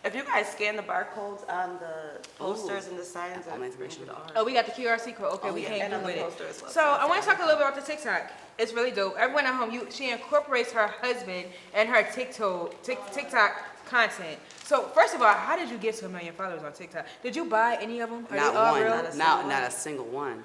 If 0.04 0.14
you 0.14 0.24
guys 0.24 0.48
scan 0.48 0.76
the 0.76 0.82
barcodes 0.82 1.48
on 1.50 1.78
the 1.78 2.20
posters 2.38 2.86
and 2.86 2.98
the 2.98 3.04
signs, 3.04 3.46
All 3.50 3.58
my 3.58 3.66
it 3.66 3.76
brings 3.76 3.96
you 3.96 4.02
information. 4.02 4.32
Oh, 4.36 4.44
we 4.44 4.52
got 4.52 4.66
the 4.66 4.72
QRC 4.72 5.16
code. 5.16 5.32
Okay, 5.34 5.48
Oh, 5.48 5.52
we 5.54 5.62
yeah, 5.62 5.68
came 5.68 5.82
and 5.82 5.94
on 5.94 6.02
through 6.04 6.12
the 6.12 6.18
with 6.22 6.28
poster 6.30 6.46
as 6.48 6.56
it. 6.58 6.62
well. 6.62 6.70
So 6.72 6.80
I 6.80 7.06
want 7.06 7.22
to 7.22 7.28
talk 7.28 7.38
a 7.38 7.42
little 7.42 7.56
bit 7.58 7.66
about 7.66 7.74
the 7.80 7.86
TikTok. 7.92 8.30
It's 8.58 8.72
really 8.72 8.90
dope. 8.92 9.16
Everyone 9.18 9.46
at 9.46 9.54
home, 9.54 9.70
you 9.72 9.88
she 9.90 10.10
incorporates 10.10 10.72
her 10.72 10.86
husband 10.86 11.46
and 11.74 11.88
her 11.88 12.02
TikTok 12.04 12.82
Tik, 12.82 12.98
TikTok 13.12 13.52
content. 13.86 14.38
So 14.64 14.82
first 14.94 15.14
of 15.14 15.22
all, 15.22 15.32
how 15.34 15.56
did 15.56 15.70
you 15.70 15.78
get 15.78 15.94
to 15.96 16.06
a 16.06 16.08
million 16.08 16.34
followers 16.34 16.62
on 16.62 16.72
TikTok? 16.72 17.06
Did 17.22 17.34
you 17.36 17.44
buy 17.44 17.76
any 17.80 18.00
of 18.00 18.10
them? 18.10 18.26
Are 18.30 18.36
Not 18.36 18.52
they 18.52 18.58
all 18.58 18.72
one. 18.72 18.82
real? 18.82 18.90
Not 18.90 19.14
a 19.14 19.16
Not, 19.16 19.16
single 19.16 19.46
not 19.48 19.48
one. 19.48 19.62
a 19.62 19.70
single 19.70 20.04
one. 20.06 20.44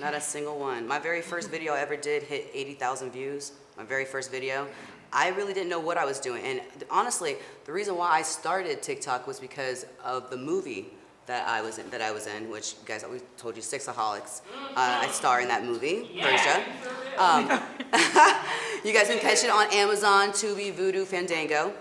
Not 0.00 0.14
a 0.14 0.20
single 0.20 0.58
one. 0.60 0.86
My 0.86 0.98
very 1.00 1.22
first 1.22 1.50
video 1.50 1.74
I 1.74 1.80
ever 1.80 1.96
did 1.96 2.22
hit 2.22 2.48
80,000 2.54 3.10
views. 3.10 3.52
My 3.76 3.82
very 3.84 4.04
first 4.04 4.30
video. 4.30 4.68
I 5.12 5.28
really 5.28 5.52
didn't 5.52 5.68
know 5.68 5.80
what 5.80 5.98
I 5.98 6.04
was 6.04 6.18
doing. 6.18 6.42
And 6.44 6.60
honestly, 6.90 7.36
the 7.64 7.72
reason 7.72 7.96
why 7.96 8.10
I 8.10 8.22
started 8.22 8.82
TikTok 8.82 9.26
was 9.26 9.38
because 9.38 9.86
of 10.04 10.30
the 10.30 10.36
movie 10.36 10.86
that 11.26 11.46
I 11.46 11.60
was 11.62 11.78
in, 11.78 11.88
that 11.90 12.00
I 12.00 12.10
was 12.10 12.26
in, 12.26 12.50
which 12.50 12.74
guys, 12.84 13.04
we 13.10 13.20
told 13.36 13.56
you, 13.56 13.62
Sexaholics. 13.62 14.40
Uh, 14.70 14.74
I 14.76 15.08
star 15.08 15.40
in 15.40 15.48
that 15.48 15.64
movie, 15.64 16.10
Persia. 16.20 16.64
Um, 17.18 17.44
you 18.84 18.92
guys 18.92 19.08
can 19.08 19.18
catch 19.18 19.44
it 19.44 19.50
on 19.50 19.72
Amazon, 19.72 20.30
Tubi, 20.30 20.72
Vudu, 20.72 21.04
Fandango. 21.06 21.72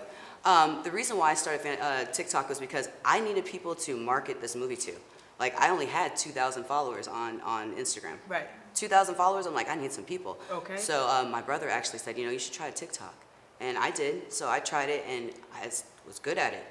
Um, 0.44 0.82
the 0.84 0.92
reason 0.92 1.18
why 1.18 1.32
I 1.32 1.34
started 1.36 1.62
fan, 1.62 1.80
uh, 1.82 2.06
TikTok 2.12 2.50
was 2.50 2.60
because 2.60 2.90
I 3.06 3.20
needed 3.20 3.46
people 3.46 3.76
to 3.76 3.96
market 3.96 4.42
this 4.42 4.56
movie 4.56 4.76
to. 4.78 4.94
Like 5.40 5.60
I 5.60 5.70
only 5.70 5.88
had 5.88 6.16
2,000 6.16 6.66
followers 6.66 7.08
on, 7.08 7.42
on 7.42 7.74
Instagram. 7.76 8.18
Right. 8.28 8.48
2,000 8.76 9.16
followers, 9.16 9.46
I'm 9.46 9.54
like, 9.54 9.70
I 9.70 9.76
need 9.76 9.92
some 9.92 10.04
people. 10.04 10.38
Okay. 10.52 10.78
So 10.78 11.08
um, 11.08 11.32
my 11.32 11.42
brother 11.42 11.70
actually 11.70 12.00
said, 12.00 12.18
you 12.18 12.26
know, 12.26 12.32
you 12.32 12.40
should 12.40 12.54
try 12.54 12.72
TikTok. 12.72 13.14
And 13.60 13.78
I 13.78 13.92
did. 13.92 14.32
So 14.32 14.50
I 14.50 14.60
tried 14.60 14.90
it 14.90 15.06
and 15.08 15.32
I 15.54 15.66
was 15.66 16.20
good 16.20 16.38
at 16.38 16.54
it. 16.54 16.64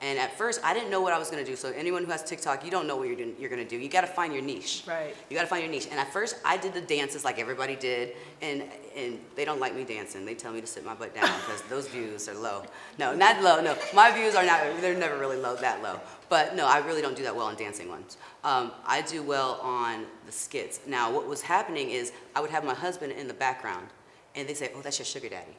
And 0.00 0.16
at 0.16 0.38
first, 0.38 0.60
I 0.62 0.74
didn't 0.74 0.90
know 0.90 1.00
what 1.00 1.12
I 1.12 1.18
was 1.18 1.28
gonna 1.28 1.44
do. 1.44 1.56
So 1.56 1.70
anyone 1.70 2.04
who 2.04 2.12
has 2.12 2.22
TikTok, 2.22 2.64
you 2.64 2.70
don't 2.70 2.86
know 2.86 2.96
what 2.96 3.08
you're, 3.08 3.16
doing, 3.16 3.34
you're 3.36 3.50
gonna 3.50 3.64
do. 3.64 3.76
You 3.76 3.88
gotta 3.88 4.06
find 4.06 4.32
your 4.32 4.42
niche. 4.42 4.84
Right. 4.86 5.16
You 5.28 5.36
gotta 5.36 5.48
find 5.48 5.62
your 5.64 5.72
niche. 5.72 5.88
And 5.90 5.98
at 5.98 6.12
first, 6.12 6.36
I 6.44 6.56
did 6.56 6.72
the 6.72 6.80
dances 6.80 7.24
like 7.24 7.40
everybody 7.40 7.74
did, 7.74 8.14
and 8.40 8.62
and 8.96 9.18
they 9.34 9.44
don't 9.44 9.58
like 9.58 9.74
me 9.74 9.82
dancing. 9.82 10.24
They 10.24 10.34
tell 10.34 10.52
me 10.52 10.60
to 10.60 10.66
sit 10.68 10.84
my 10.84 10.94
butt 10.94 11.14
down 11.14 11.28
because 11.40 11.62
those 11.62 11.88
views 11.88 12.28
are 12.28 12.34
low. 12.34 12.62
No, 12.98 13.12
not 13.12 13.42
low. 13.42 13.60
No, 13.60 13.76
my 13.92 14.12
views 14.12 14.36
are 14.36 14.44
not. 14.44 14.60
They're 14.80 14.96
never 14.96 15.18
really 15.18 15.36
low, 15.36 15.56
that 15.56 15.82
low. 15.82 15.98
But 16.28 16.54
no, 16.54 16.66
I 16.66 16.78
really 16.78 17.02
don't 17.02 17.16
do 17.16 17.24
that 17.24 17.34
well 17.34 17.46
on 17.46 17.56
dancing 17.56 17.88
ones. 17.88 18.18
Um, 18.44 18.70
I 18.86 19.02
do 19.02 19.22
well 19.22 19.58
on 19.62 20.06
the 20.26 20.32
skits. 20.32 20.80
Now, 20.86 21.10
what 21.10 21.26
was 21.26 21.42
happening 21.42 21.90
is 21.90 22.12
I 22.36 22.40
would 22.40 22.50
have 22.50 22.64
my 22.64 22.74
husband 22.74 23.12
in 23.12 23.26
the 23.26 23.34
background, 23.34 23.88
and 24.36 24.48
they 24.48 24.54
say, 24.54 24.70
"Oh, 24.76 24.80
that's 24.80 24.98
your 25.00 25.06
sugar 25.06 25.28
daddy." 25.28 25.56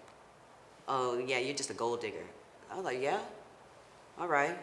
Oh, 0.88 1.20
yeah, 1.20 1.38
you're 1.38 1.56
just 1.56 1.70
a 1.70 1.76
gold 1.76 2.02
digger. 2.02 2.26
I 2.72 2.76
was 2.76 2.84
like, 2.84 3.02
yeah, 3.02 3.20
all 4.20 4.28
right. 4.28 4.58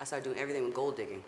I 0.00 0.04
started 0.04 0.24
doing 0.24 0.38
everything 0.38 0.64
with 0.64 0.74
gold 0.74 0.96
digging. 0.96 1.22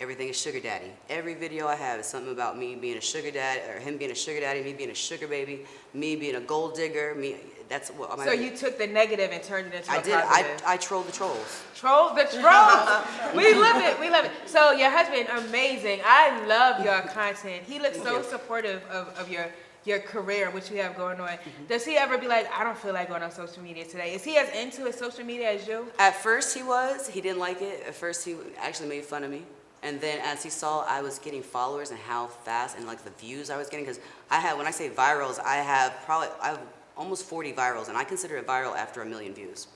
Everything 0.00 0.28
is 0.28 0.40
sugar 0.40 0.60
daddy. 0.60 0.90
Every 1.08 1.34
video 1.34 1.66
I 1.66 1.74
have 1.74 2.00
is 2.00 2.06
something 2.06 2.32
about 2.32 2.58
me 2.58 2.74
being 2.74 2.96
a 2.96 3.00
sugar 3.00 3.30
daddy, 3.30 3.60
or 3.68 3.78
him 3.78 3.96
being 3.96 4.10
a 4.10 4.14
sugar 4.14 4.40
daddy, 4.40 4.62
me 4.62 4.72
being 4.72 4.90
a 4.90 4.94
sugar 4.94 5.26
baby, 5.26 5.66
me 5.92 6.16
being 6.16 6.36
a 6.36 6.40
gold 6.40 6.74
digger. 6.74 7.14
Me, 7.14 7.36
that's 7.68 7.90
what. 7.90 8.10
I'm. 8.12 8.24
So 8.24 8.32
you 8.32 8.56
took 8.56 8.78
the 8.78 8.86
negative 8.86 9.30
and 9.32 9.42
turned 9.42 9.68
it 9.68 9.74
into 9.74 9.90
I 9.90 9.96
a 9.96 10.02
did. 10.02 10.14
I, 10.14 10.22
positive. 10.22 10.62
I 10.66 10.76
trolled 10.76 11.06
the 11.06 11.12
trolls. 11.12 11.62
Troll 11.74 12.14
the 12.14 12.22
trolls. 12.40 13.34
we 13.34 13.54
love 13.54 13.82
it. 13.82 13.98
We 14.00 14.10
love 14.10 14.24
it. 14.24 14.30
So 14.46 14.72
your 14.72 14.90
husband, 14.90 15.28
amazing. 15.46 16.00
I 16.04 16.46
love 16.46 16.84
your 16.84 17.00
content. 17.02 17.64
He 17.64 17.78
looks 17.78 18.00
so 18.00 18.22
supportive 18.22 18.82
of, 18.90 19.08
of 19.18 19.30
your 19.30 19.46
your 19.86 20.00
career, 20.00 20.50
which 20.50 20.70
you 20.70 20.78
have 20.78 20.96
going 20.96 21.20
on. 21.20 21.28
Mm-hmm. 21.28 21.66
Does 21.68 21.84
he 21.84 21.96
ever 21.96 22.18
be 22.18 22.26
like, 22.26 22.50
I 22.52 22.64
don't 22.64 22.76
feel 22.76 22.92
like 22.92 23.08
going 23.08 23.22
on 23.22 23.30
social 23.30 23.62
media 23.62 23.84
today? 23.84 24.14
Is 24.14 24.24
he 24.24 24.36
as 24.36 24.48
into 24.54 24.84
his 24.84 24.96
social 24.96 25.24
media 25.24 25.52
as 25.52 25.66
you? 25.66 25.86
At 25.98 26.16
first 26.16 26.56
he 26.56 26.62
was, 26.62 27.08
he 27.08 27.20
didn't 27.20 27.38
like 27.38 27.62
it. 27.62 27.84
At 27.86 27.94
first 27.94 28.24
he 28.24 28.36
actually 28.58 28.88
made 28.88 29.04
fun 29.04 29.22
of 29.22 29.30
me. 29.30 29.44
And 29.82 30.00
then 30.00 30.18
as 30.24 30.42
he 30.42 30.50
saw 30.50 30.84
I 30.88 31.02
was 31.02 31.20
getting 31.20 31.42
followers 31.42 31.90
and 31.90 32.00
how 32.00 32.26
fast 32.26 32.76
and 32.76 32.86
like 32.86 33.04
the 33.04 33.10
views 33.10 33.50
I 33.50 33.56
was 33.56 33.68
getting, 33.68 33.84
because 33.86 34.00
I 34.30 34.40
have, 34.40 34.58
when 34.58 34.66
I 34.66 34.72
say 34.72 34.90
virals, 34.90 35.38
I 35.38 35.56
have 35.56 35.96
probably, 36.04 36.28
I 36.42 36.48
have 36.48 36.60
almost 36.96 37.24
40 37.26 37.52
virals 37.52 37.88
and 37.88 37.96
I 37.96 38.04
consider 38.04 38.36
it 38.36 38.46
viral 38.46 38.76
after 38.76 39.02
a 39.02 39.06
million 39.06 39.34
views. 39.34 39.68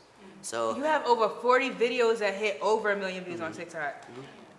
So 0.42 0.74
You 0.76 0.82
have 0.84 1.04
over 1.06 1.28
40 1.28 1.70
videos 1.70 2.18
that 2.18 2.34
hit 2.34 2.58
over 2.62 2.92
a 2.92 2.96
million 2.96 3.24
views 3.24 3.36
Mm-hmm. 3.40 3.44
on 3.46 3.52
TikTok. 3.52 4.06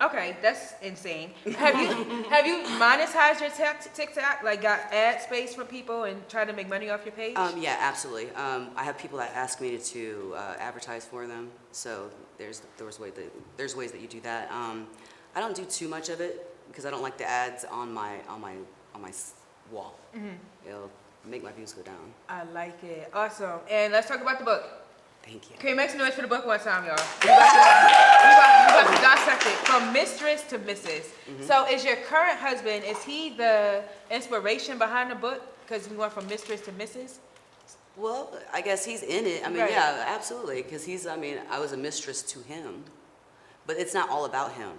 Okay, 0.01 0.35
that's 0.41 0.73
insane. 0.81 1.29
Have 1.57 1.79
you 1.79 2.23
have 2.29 2.45
you 2.47 2.63
monetized 2.79 3.39
your 3.39 3.51
TikTok? 3.93 4.41
Like 4.43 4.61
got 4.63 4.79
ad 4.91 5.21
space 5.21 5.53
for 5.53 5.63
people 5.63 6.03
and 6.05 6.27
try 6.27 6.43
to 6.43 6.53
make 6.53 6.67
money 6.67 6.89
off 6.89 7.05
your 7.05 7.11
page? 7.13 7.35
Um, 7.35 7.61
yeah, 7.61 7.77
absolutely. 7.79 8.31
Um, 8.31 8.69
I 8.75 8.83
have 8.83 8.97
people 8.97 9.19
that 9.19 9.31
ask 9.35 9.61
me 9.61 9.77
to 9.77 10.33
uh, 10.35 10.55
advertise 10.57 11.05
for 11.05 11.27
them, 11.27 11.51
so 11.71 12.09
there's 12.39 12.63
there's 12.77 12.99
way 12.99 13.11
that 13.11 13.31
there's 13.57 13.75
ways 13.75 13.91
that 13.91 14.01
you 14.01 14.07
do 14.07 14.19
that. 14.21 14.51
Um, 14.51 14.87
I 15.35 15.39
don't 15.39 15.55
do 15.55 15.65
too 15.65 15.87
much 15.87 16.09
of 16.09 16.19
it 16.19 16.51
because 16.67 16.85
I 16.87 16.89
don't 16.89 17.03
like 17.03 17.17
the 17.19 17.29
ads 17.29 17.63
on 17.65 17.93
my 17.93 18.21
on 18.27 18.41
my 18.41 18.55
on 18.95 19.01
my 19.03 19.09
s- 19.09 19.33
wall. 19.71 19.93
It'll 20.67 20.89
make 21.25 21.43
my 21.43 21.51
views 21.51 21.73
go 21.73 21.81
down. 21.81 22.13
I 22.29 22.43
like 22.51 22.83
it. 22.83 23.09
Awesome. 23.13 23.59
And 23.69 23.93
let's 23.93 24.07
talk 24.07 24.21
about 24.21 24.39
the 24.39 24.45
book. 24.45 24.63
Thank 25.23 25.51
you. 25.51 25.55
Can 25.59 25.69
you 25.69 25.75
make 25.75 25.89
some 25.91 25.99
noise 25.99 26.13
for 26.13 26.23
the 26.23 26.27
book 26.27 26.45
one 26.47 26.59
time, 26.59 26.85
y'all? 26.85 26.95
We 27.23 27.29
about 27.29 27.51
to, 27.51 28.27
we 28.27 28.33
about, 28.33 28.89
we 28.89 28.91
about 28.91 28.95
to 28.95 29.01
dissect 29.01 29.45
it 29.45 29.67
from 29.67 29.93
mistress 29.93 30.43
to 30.49 30.57
missus. 30.59 31.09
Mm-hmm. 31.29 31.43
So, 31.43 31.67
is 31.67 31.85
your 31.85 31.97
current 31.97 32.39
husband 32.39 32.83
is 32.83 33.01
he 33.03 33.29
the 33.29 33.83
inspiration 34.09 34.77
behind 34.79 35.11
the 35.11 35.15
book? 35.15 35.41
Because 35.67 35.89
we 35.89 35.95
went 35.95 36.11
from 36.11 36.27
mistress 36.27 36.61
to 36.61 36.71
missus. 36.71 37.19
Well, 37.97 38.33
I 38.53 38.61
guess 38.61 38.83
he's 38.85 39.03
in 39.03 39.25
it. 39.27 39.45
I 39.45 39.49
mean, 39.49 39.59
Right. 39.59 39.71
yeah, 39.71 40.05
absolutely. 40.07 40.63
Because 40.63 40.83
he's, 40.83 41.05
I 41.05 41.17
mean, 41.17 41.37
I 41.51 41.59
was 41.59 41.71
a 41.73 41.77
mistress 41.77 42.23
to 42.23 42.39
him, 42.39 42.83
but 43.67 43.77
it's 43.77 43.93
not 43.93 44.09
all 44.09 44.25
about 44.25 44.53
him. 44.53 44.71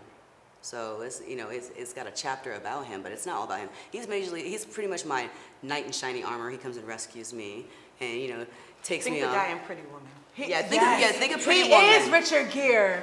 So 0.62 1.00
it's, 1.02 1.20
you 1.28 1.36
know, 1.36 1.48
it's, 1.48 1.70
it's 1.76 1.92
got 1.92 2.06
a 2.06 2.12
chapter 2.12 2.52
about 2.54 2.86
him, 2.86 3.02
but 3.02 3.10
it's 3.10 3.26
not 3.26 3.36
all 3.36 3.44
about 3.44 3.58
him. 3.58 3.68
He's 3.90 4.06
majorly, 4.06 4.44
he's 4.44 4.64
pretty 4.64 4.88
much 4.88 5.04
my 5.04 5.28
knight 5.62 5.86
in 5.86 5.92
shiny 5.92 6.22
armor. 6.22 6.50
He 6.50 6.56
comes 6.56 6.76
and 6.76 6.86
rescues 6.86 7.32
me, 7.32 7.66
and 8.00 8.20
you 8.20 8.28
know, 8.28 8.46
takes 8.84 9.04
Think 9.04 9.16
me 9.16 9.22
the 9.22 9.28
on. 9.28 9.34
guy 9.34 9.48
in 9.50 9.58
Pretty 9.60 9.82
Woman. 9.82 10.08
He- 10.34 10.48
Yeah, 10.50 10.62
think 10.62 10.82
of- 10.82 10.98
yeah, 11.00 11.12
think 11.12 11.34
of 11.34 11.42
Pretty 11.42 11.62
he 11.64 11.70
Woman. 11.70 11.88
is 11.90 12.08
Richard 12.10 12.50
Gere. 12.50 13.02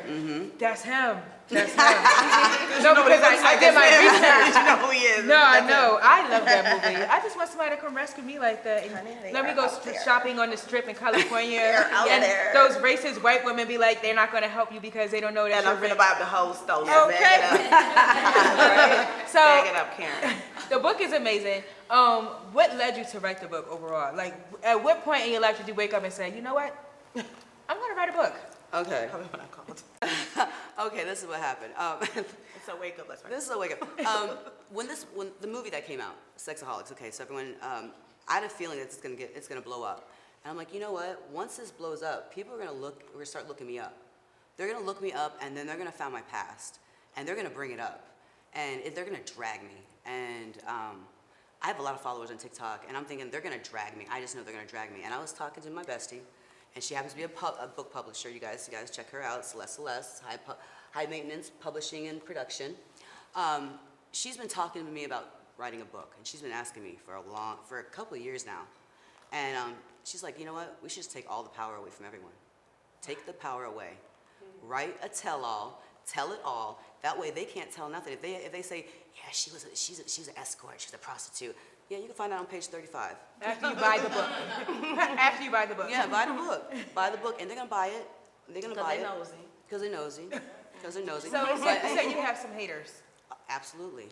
That's 0.58 0.82
him. 0.84 1.18
That's 1.50 1.74
him. 1.74 1.80
No, 2.84 2.94
because 2.96 3.20
he 3.20 3.26
I, 3.26 3.54
I 3.56 3.60
did 3.60 3.74
my 3.76 3.90
research. 4.00 4.56
you 4.56 4.64
know 4.70 4.78
who 4.86 4.92
he 4.92 5.00
is. 5.06 5.26
No, 5.26 5.36
I 5.36 5.60
him. 5.60 5.68
know. 5.68 6.00
I 6.02 6.22
love 6.30 6.46
that 6.46 6.64
movie. 6.86 7.04
I 7.04 7.20
just 7.22 7.36
want 7.36 7.50
somebody 7.50 7.76
to 7.76 7.82
come 7.82 7.94
rescue 7.96 8.24
me 8.24 8.40
like 8.40 8.64
that. 8.64 8.84
and 8.84 8.92
Honey, 8.94 9.34
let 9.34 9.44
me 9.44 9.54
go 9.54 9.68
st- 9.68 9.96
shopping 10.06 10.40
on 10.40 10.50
the 10.52 10.58
strip 10.58 10.88
in 10.88 10.96
California. 10.96 11.58
They're 11.60 11.90
out 11.92 12.08
and 12.08 12.24
there. 12.24 12.52
those 12.54 12.78
racist 12.78 13.22
white 13.24 13.44
women 13.44 13.68
be 13.68 13.78
like, 13.78 14.02
they're 14.02 14.16
not 14.16 14.32
going 14.32 14.44
to 14.44 14.50
help 14.50 14.72
you 14.72 14.80
because 14.80 15.12
they 15.12 15.20
don't 15.20 15.34
know 15.34 15.46
that 15.50 15.56
And 15.58 15.66
you're 15.66 15.74
I'm 15.76 15.80
finna 15.82 15.90
rich. 15.90 15.98
buy 15.98 16.16
the 16.20 16.26
whole 16.26 16.54
store. 16.54 16.82
Okay. 16.84 17.20
Bag 17.20 18.92
it 18.92 19.00
up. 19.22 19.28
So 19.28 19.40
Bag 19.40 19.68
it 19.68 19.76
up, 19.76 19.98
Karen. 19.98 20.36
the 20.70 20.80
book 20.80 21.02
is 21.02 21.14
amazing. 21.14 21.64
Um, 21.90 22.28
what 22.54 22.76
led 22.78 22.96
you 22.96 23.04
to 23.12 23.20
write 23.20 23.42
the 23.42 23.48
book 23.48 23.68
overall? 23.70 24.16
Like, 24.16 24.36
at 24.64 24.82
what 24.82 25.04
point 25.04 25.26
in 25.26 25.32
your 25.32 25.42
life 25.42 25.58
did 25.58 25.68
you 25.68 25.74
wake 25.74 25.94
up 25.94 26.04
and 26.04 26.14
say, 26.14 26.34
you 26.34 26.42
know 26.42 26.54
what? 26.54 26.74
I'm 27.16 27.78
going 27.78 27.92
to 27.92 27.96
write 27.96 28.10
a 28.10 28.14
book. 28.14 28.36
Okay. 28.74 29.08
Tell 29.10 29.20
me 29.22 29.26
what 29.26 29.42
I 29.42 29.46
called. 29.48 29.82
Okay, 30.80 31.04
this 31.04 31.22
is 31.22 31.28
what 31.28 31.40
happened. 31.40 31.74
Um, 31.78 31.98
It's 32.56 32.70
a 32.70 32.76
wake 32.80 33.00
up. 33.00 33.08
Let's 33.10 33.22
This 33.24 33.46
is 33.46 33.52
a 33.52 33.58
wake 33.58 33.74
up. 33.74 34.00
Um, 34.06 34.38
when 34.72 34.88
this, 34.88 35.06
when 35.14 35.30
the 35.42 35.48
movie 35.48 35.70
that 35.72 35.86
came 35.86 36.00
out, 36.00 36.16
Sexaholics. 36.38 36.92
Okay, 36.94 37.12
so 37.12 37.24
everyone, 37.24 37.56
um, 37.62 37.92
I 38.28 38.36
had 38.36 38.44
a 38.44 38.50
feeling 38.50 38.78
that 38.78 38.86
it's 38.86 38.98
gonna 38.98 39.16
get, 39.16 39.34
it's 39.36 39.48
gonna 39.48 39.62
blow 39.62 39.84
up, 39.84 40.10
and 40.44 40.52
I'm 40.52 40.58
like, 40.58 40.74
you 40.74 40.80
know 40.80 40.92
what? 40.92 41.28
Once 41.34 41.58
this 41.58 41.72
blows 41.72 42.02
up, 42.02 42.34
people 42.34 42.54
are 42.54 42.58
gonna 42.58 42.72
look, 42.72 43.04
we're 43.08 43.16
gonna 43.16 43.26
start 43.26 43.48
looking 43.48 43.68
me 43.68 43.80
up. 43.80 43.98
They're 44.56 44.72
gonna 44.72 44.86
look 44.86 45.02
me 45.02 45.12
up, 45.12 45.38
and 45.42 45.56
then 45.56 45.68
they're 45.68 45.78
gonna 45.78 45.92
find 45.92 46.14
my 46.14 46.22
past, 46.22 46.80
and 47.18 47.28
they're 47.28 47.36
gonna 47.36 47.50
bring 47.50 47.72
it 47.72 47.80
up, 47.80 48.08
and 48.54 48.82
it, 48.82 48.96
they're 48.96 49.06
gonna 49.06 49.20
drag 49.36 49.64
me. 49.64 49.84
And 50.06 50.58
um, 50.68 51.02
I 51.62 51.68
have 51.68 51.80
a 51.80 51.82
lot 51.84 51.94
of 51.96 52.02
followers 52.02 52.30
on 52.32 52.38
TikTok, 52.38 52.86
and 52.88 52.96
I'm 52.96 53.06
thinking 53.06 53.30
they're 53.32 53.42
gonna 53.42 53.58
drag 53.58 53.98
me. 53.98 54.06
I 54.10 54.22
just 54.22 54.36
know 54.36 54.44
they're 54.44 54.54
gonna 54.54 54.66
drag 54.68 54.94
me. 54.94 55.00
And 55.04 55.14
I 55.14 55.20
was 55.20 55.34
talking 55.34 55.64
to 55.64 55.70
my 55.70 55.84
bestie, 55.84 56.20
and 56.76 56.84
she 56.84 56.94
happens 56.94 57.14
to 57.14 57.18
be 57.18 57.24
a, 57.24 57.30
pub, 57.30 57.56
a 57.60 57.68
book 57.68 57.92
publisher. 57.92 58.30
You 58.30 58.40
guys, 58.40 58.68
you 58.72 58.78
guys 58.78 58.92
check 58.92 59.10
her 59.12 59.22
out. 59.22 59.46
Celeste 59.46 59.76
Celeste, 59.76 60.24
high, 60.24 60.38
pu- 60.38 60.54
high 60.92 61.06
maintenance 61.06 61.52
publishing 61.60 62.08
and 62.08 62.24
production. 62.24 62.76
Um, 63.36 63.72
she's 64.12 64.38
been 64.38 64.48
talking 64.48 64.86
to 64.86 64.92
me 64.92 65.06
about 65.06 65.36
writing 65.58 65.82
a 65.82 65.86
book, 65.86 66.14
and 66.18 66.26
she's 66.26 66.42
been 66.42 66.52
asking 66.52 66.84
me 66.84 66.98
for 67.06 67.16
a 67.16 67.22
long, 67.32 67.58
for 67.66 67.80
a 67.80 67.84
couple 67.84 68.18
of 68.18 68.24
years 68.24 68.46
now. 68.46 68.62
And 69.32 69.58
um, 69.58 69.74
she's 70.04 70.24
like, 70.24 70.40
you 70.40 70.46
know 70.46 70.54
what? 70.54 70.78
We 70.82 70.90
should 70.90 71.04
just 71.04 71.12
take 71.12 71.26
all 71.30 71.44
the 71.44 71.50
power 71.50 71.76
away 71.76 71.90
from 71.90 72.06
everyone. 72.06 72.32
Take 73.02 73.26
the 73.26 73.34
power 73.34 73.66
away. 73.66 73.92
Write 74.64 74.98
a 75.04 75.10
tell-all. 75.10 75.82
Tell 76.08 76.32
it 76.32 76.40
all. 76.44 76.82
That 77.04 77.20
way 77.20 77.30
they 77.30 77.46
can't 77.46 77.72
tell 77.72 77.88
nothing. 77.88 78.14
If 78.14 78.22
they 78.22 78.34
if 78.36 78.52
they 78.52 78.64
say, 78.64 78.88
yeah, 79.16 79.32
she 79.32 79.52
was 79.52 79.64
a, 79.66 79.76
she's 79.76 80.00
a, 80.00 80.10
she's 80.10 80.28
an 80.28 80.34
escort, 80.38 80.76
she's 80.82 80.94
a 80.94 80.98
prostitute. 80.98 81.56
Yeah, 81.90 81.98
you 81.98 82.06
can 82.06 82.14
find 82.14 82.32
that 82.32 82.40
on 82.40 82.46
page 82.46 82.68
35. 82.68 83.16
After 83.42 83.70
you 83.70 83.76
buy 83.76 83.98
the 84.02 84.10
book. 84.10 84.30
After 85.00 85.44
you 85.44 85.52
buy 85.52 85.66
the 85.66 85.76
book. 85.76 85.88
Yeah, 85.90 86.06
buy 86.08 86.26
the 86.26 86.34
book. 86.34 86.72
buy 86.94 87.10
the 87.10 87.18
book, 87.18 87.42
and 87.42 87.50
they're 87.50 87.58
gonna 87.58 87.70
buy 87.70 87.88
it. 87.88 88.08
They're 88.48 88.62
gonna 88.62 88.76
buy 88.76 88.94
it. 88.96 89.06
Because 89.68 89.82
they 89.82 89.88
it 89.88 89.94
nosy. 89.94 90.24
because 90.24 90.24
they're 90.32 90.36
nosy. 90.36 90.50
Because 90.74 90.94
they're 90.96 91.06
nosy. 91.06 91.30
So, 91.30 91.46
so, 91.58 91.64
But- 91.64 91.82
so 91.82 92.02
you 92.02 92.22
have 92.22 92.38
some 92.38 92.52
haters. 92.54 93.02
Absolutely, 93.52 94.06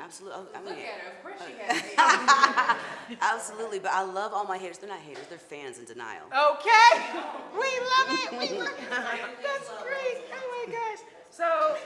absolutely. 0.00 0.40
I 0.56 0.58
mean, 0.58 0.64
Look 0.70 0.78
at 0.78 1.00
her. 1.00 1.10
Of 1.12 1.22
course 1.22 1.40
she 1.46 1.54
has 1.62 1.80
haters. 1.82 3.18
absolutely. 3.20 3.78
But 3.78 3.92
I 3.92 4.02
love 4.02 4.32
all 4.34 4.44
my 4.44 4.58
haters. 4.58 4.78
They're 4.78 4.88
not 4.88 4.98
haters. 4.98 5.24
They're 5.28 5.38
fans 5.38 5.78
in 5.78 5.84
denial. 5.84 6.24
Okay, 6.26 7.10
we 7.54 7.60
love 7.60 8.08
it. 8.10 8.30
We 8.32 8.58
love 8.58 8.68
it. 8.68 8.90
That's 8.90 9.68
great. 9.84 10.24
Oh 10.34 10.66
my 10.66 10.72
gosh. 10.72 10.98
So, 11.30 11.76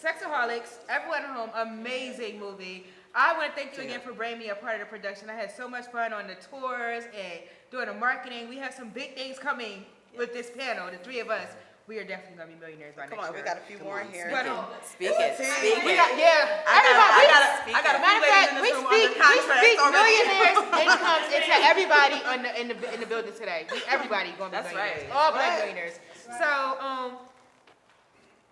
Sexaholics, 0.00 0.78
everyone 0.88 1.22
at 1.22 1.30
home, 1.30 1.50
amazing 1.56 2.38
movie. 2.38 2.86
I 3.14 3.36
want 3.38 3.54
to 3.54 3.54
thank 3.54 3.76
you 3.76 3.84
again 3.84 4.00
for 4.00 4.12
bringing 4.12 4.38
me 4.38 4.48
a 4.50 4.54
part 4.56 4.74
of 4.74 4.80
the 4.80 4.86
production. 4.86 5.30
I 5.30 5.34
had 5.34 5.50
so 5.54 5.68
much 5.68 5.86
fun 5.86 6.12
on 6.12 6.26
the 6.26 6.34
tours 6.34 7.04
and 7.14 7.38
doing 7.70 7.86
the 7.86 7.94
marketing. 7.94 8.48
We 8.48 8.56
have 8.58 8.74
some 8.74 8.90
big 8.90 9.14
things 9.14 9.38
coming 9.38 9.84
with 10.18 10.32
this 10.32 10.50
panel, 10.50 10.90
the 10.90 10.98
three 10.98 11.20
of 11.20 11.30
us. 11.30 11.48
We 11.86 11.98
are 12.00 12.04
definitely 12.04 12.38
gonna 12.40 12.48
be 12.48 12.56
millionaires 12.58 12.96
by 12.96 13.04
Come 13.06 13.20
next 13.20 13.28
on, 13.28 13.34
year. 13.36 13.42
we 13.44 13.46
got 13.46 13.58
a 13.60 13.64
few 13.68 13.76
more 13.84 14.00
in 14.00 14.08
here. 14.08 14.32
But, 14.32 14.46
um, 14.48 14.64
Speak 14.82 15.12
it. 15.12 15.36
Speak 15.36 15.84
we 15.84 15.92
it. 15.92 16.00
got, 16.00 16.16
yeah. 16.16 16.64
I 16.64 16.80
got- 16.80 16.80
everybody, 16.80 17.12
I 17.12 17.20
we 17.20 17.26
got 17.28 17.42
a- 17.44 17.60
speak- 17.60 17.76
I 17.76 17.82
got 17.84 17.94
a 17.94 18.00
matter 18.00 18.18
of 18.18 18.32
fact, 18.32 18.48
we 18.56 18.60
this 18.64 18.72
room 18.72 18.86
speak, 18.88 19.04
under 19.04 19.14
we 19.14 19.20
contract 19.20 19.60
speak 19.60 19.78
already. 19.84 20.00
millionaires 20.00 20.58
incomes 20.88 21.26
into 21.28 21.54
everybody 21.60 22.18
in 22.24 22.38
the, 22.40 22.50
in 22.56 22.66
the, 22.72 22.76
in 22.94 22.98
the 23.04 23.06
building 23.06 23.34
today. 23.36 23.66
We- 23.70 23.84
Everybody 23.92 24.32
gonna 24.40 24.48
be 24.48 24.56
That's 24.56 24.72
millionaires. 24.72 25.02
right. 25.04 25.12
All 25.12 25.30
black 25.36 25.44
Right. 25.44 25.58
millionaires. 25.60 26.00
So, 26.40 26.48
um, 26.80 27.10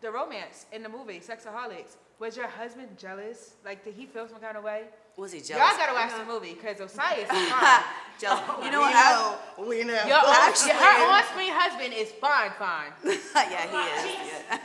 the 0.04 0.12
romance 0.12 0.66
in 0.70 0.82
the 0.84 0.90
movie, 0.92 1.20
Sexaholics, 1.24 1.96
was 2.22 2.36
your 2.36 2.46
husband 2.46 2.86
jealous? 2.96 3.54
Like, 3.64 3.84
did 3.84 3.94
he 3.94 4.06
feel 4.06 4.28
some 4.28 4.38
kind 4.38 4.56
of 4.56 4.62
way? 4.62 4.84
Was 5.16 5.32
he 5.32 5.40
jealous? 5.40 5.70
Y'all 5.70 5.76
gotta 5.76 5.92
watch 5.92 6.16
the 6.16 6.24
movie, 6.32 6.54
cause 6.54 6.80
Osiah 6.80 7.18
is 7.22 7.28
fine. 7.28 7.82
Jealous. 8.20 8.40
You 8.64 8.70
know 8.70 8.78
we 8.78 8.84
what? 8.84 8.94
I- 8.94 9.36
know. 9.58 9.66
We 9.68 9.82
know. 9.82 10.04
Your, 10.06 10.18
on- 10.18 10.36
Actually- 10.48 10.70
her 10.86 11.12
on-screen 11.12 11.52
husband 11.52 11.92
is 11.94 12.12
fine, 12.12 12.52
fine. 12.56 12.92
yeah, 13.04 13.66
he 13.66 14.08
is. 14.08 14.16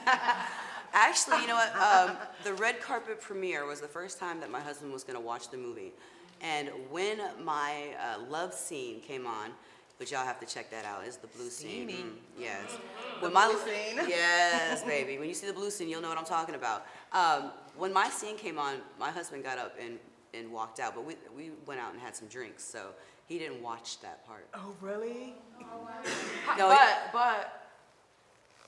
yeah. 0.06 0.46
Actually, 0.94 1.42
you 1.42 1.48
know 1.48 1.56
what? 1.56 1.76
Um, 1.76 2.18
the 2.44 2.54
red 2.54 2.80
carpet 2.80 3.20
premiere 3.20 3.66
was 3.66 3.82
the 3.82 3.88
first 3.88 4.20
time 4.20 4.40
that 4.42 4.52
my 4.52 4.60
husband 4.60 4.94
was 4.94 5.04
going 5.04 5.16
to 5.20 5.26
watch 5.26 5.50
the 5.50 5.58
movie. 5.58 5.94
And 6.42 6.70
when 6.92 7.20
my 7.44 7.96
uh, 8.00 8.20
love 8.30 8.54
scene 8.54 9.02
came 9.02 9.26
on, 9.26 9.50
but 9.98 10.12
y'all 10.12 10.26
have 10.26 10.40
to 10.40 10.46
check 10.46 10.70
that 10.72 10.86
out. 10.86 11.02
It's 11.06 11.18
the 11.18 11.28
blue 11.28 11.50
scene. 11.50 11.88
Steamy. 11.90 12.04
Mm, 12.04 12.12
yes. 12.40 12.78
when 13.20 13.34
my 13.34 13.48
blue 13.48 13.60
scene. 13.60 14.00
Yes, 14.08 14.84
baby. 14.84 15.18
When 15.18 15.28
you 15.28 15.34
see 15.36 15.48
the 15.48 15.54
blue 15.54 15.72
scene, 15.72 15.90
you'll 15.90 16.02
know 16.02 16.10
what 16.10 16.18
I'm 16.18 16.26
talking 16.26 16.56
about. 16.56 16.86
Um, 17.14 17.52
when 17.78 17.92
my 17.94 18.10
scene 18.10 18.38
came 18.38 18.60
on, 18.60 18.78
my 19.00 19.10
husband 19.10 19.44
got 19.44 19.58
up 19.58 19.76
and, 19.84 19.98
and 20.34 20.52
walked 20.52 20.80
out, 20.80 20.94
but 20.96 21.04
we, 21.06 21.16
we 21.36 21.52
went 21.66 21.80
out 21.82 21.94
and 21.94 22.02
had 22.02 22.16
some 22.16 22.28
drinks, 22.28 22.64
so 22.64 22.90
he 23.26 23.40
didn't 23.40 23.62
watch 23.62 24.00
that 24.02 24.26
part. 24.28 24.48
Oh, 24.54 24.74
really? 24.82 25.34
No, 26.58 26.70
but, 26.70 27.10
but, 27.12 27.70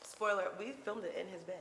spoiler, 0.03 0.47
we 0.59 0.71
filmed 0.83 1.03
it 1.05 1.15
in 1.19 1.27
his 1.27 1.43
bed. 1.43 1.55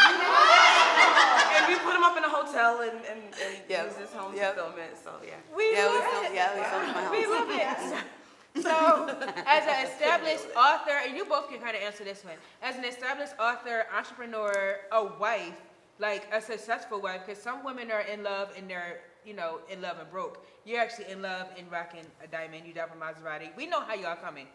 and 0.00 1.68
we 1.68 1.76
put 1.78 1.94
him 1.94 2.02
up 2.02 2.16
in 2.16 2.24
a 2.24 2.28
hotel 2.28 2.80
and, 2.80 2.98
and, 3.06 3.20
and 3.24 3.54
Yep. 3.68 3.84
used 3.86 3.98
his 3.98 4.10
home 4.12 4.34
Yep. 4.34 4.54
to 4.56 4.60
film 4.62 4.72
it, 4.78 4.96
so 5.02 5.12
yeah. 5.24 5.34
We 5.54 5.70
yeah, 5.72 5.92
we 5.92 5.98
filmed, 6.00 6.26
it. 6.26 6.34
yeah, 6.34 6.56
we 6.56 6.62
filmed 6.64 6.88
in 6.88 6.94
my 6.94 7.02
house. 7.02 7.12
We 7.12 7.26
love 7.26 7.48
it. 7.50 8.04
So, 8.56 9.08
as 9.46 9.62
an 9.64 9.86
established 9.86 10.46
author, 10.56 10.98
and 11.06 11.16
you 11.16 11.24
both 11.24 11.48
can 11.48 11.60
kind 11.60 11.76
of 11.76 11.82
answer 11.82 12.04
this 12.04 12.24
one, 12.24 12.34
as 12.62 12.76
an 12.76 12.84
established 12.84 13.34
author, 13.38 13.86
entrepreneur, 13.96 14.76
a 14.92 15.04
wife, 15.18 15.60
like 15.98 16.26
a 16.32 16.40
successful 16.40 17.00
wife, 17.00 17.22
because 17.26 17.42
some 17.42 17.64
women 17.64 17.90
are 17.90 18.00
in 18.00 18.22
love 18.22 18.52
and 18.56 18.68
they're, 18.68 19.00
you 19.24 19.34
know, 19.34 19.60
in 19.70 19.80
love 19.80 19.98
and 20.00 20.10
broke. 20.10 20.44
You're 20.64 20.80
actually 20.80 21.10
in 21.10 21.22
love 21.22 21.48
and 21.56 21.70
rocking 21.70 22.04
a 22.22 22.26
diamond. 22.26 22.66
You 22.66 22.74
drive 22.74 22.90
a 22.90 22.96
Maserati. 22.96 23.54
We 23.56 23.66
know 23.66 23.80
how 23.80 23.94
y'all 23.94 24.16
coming. 24.16 24.46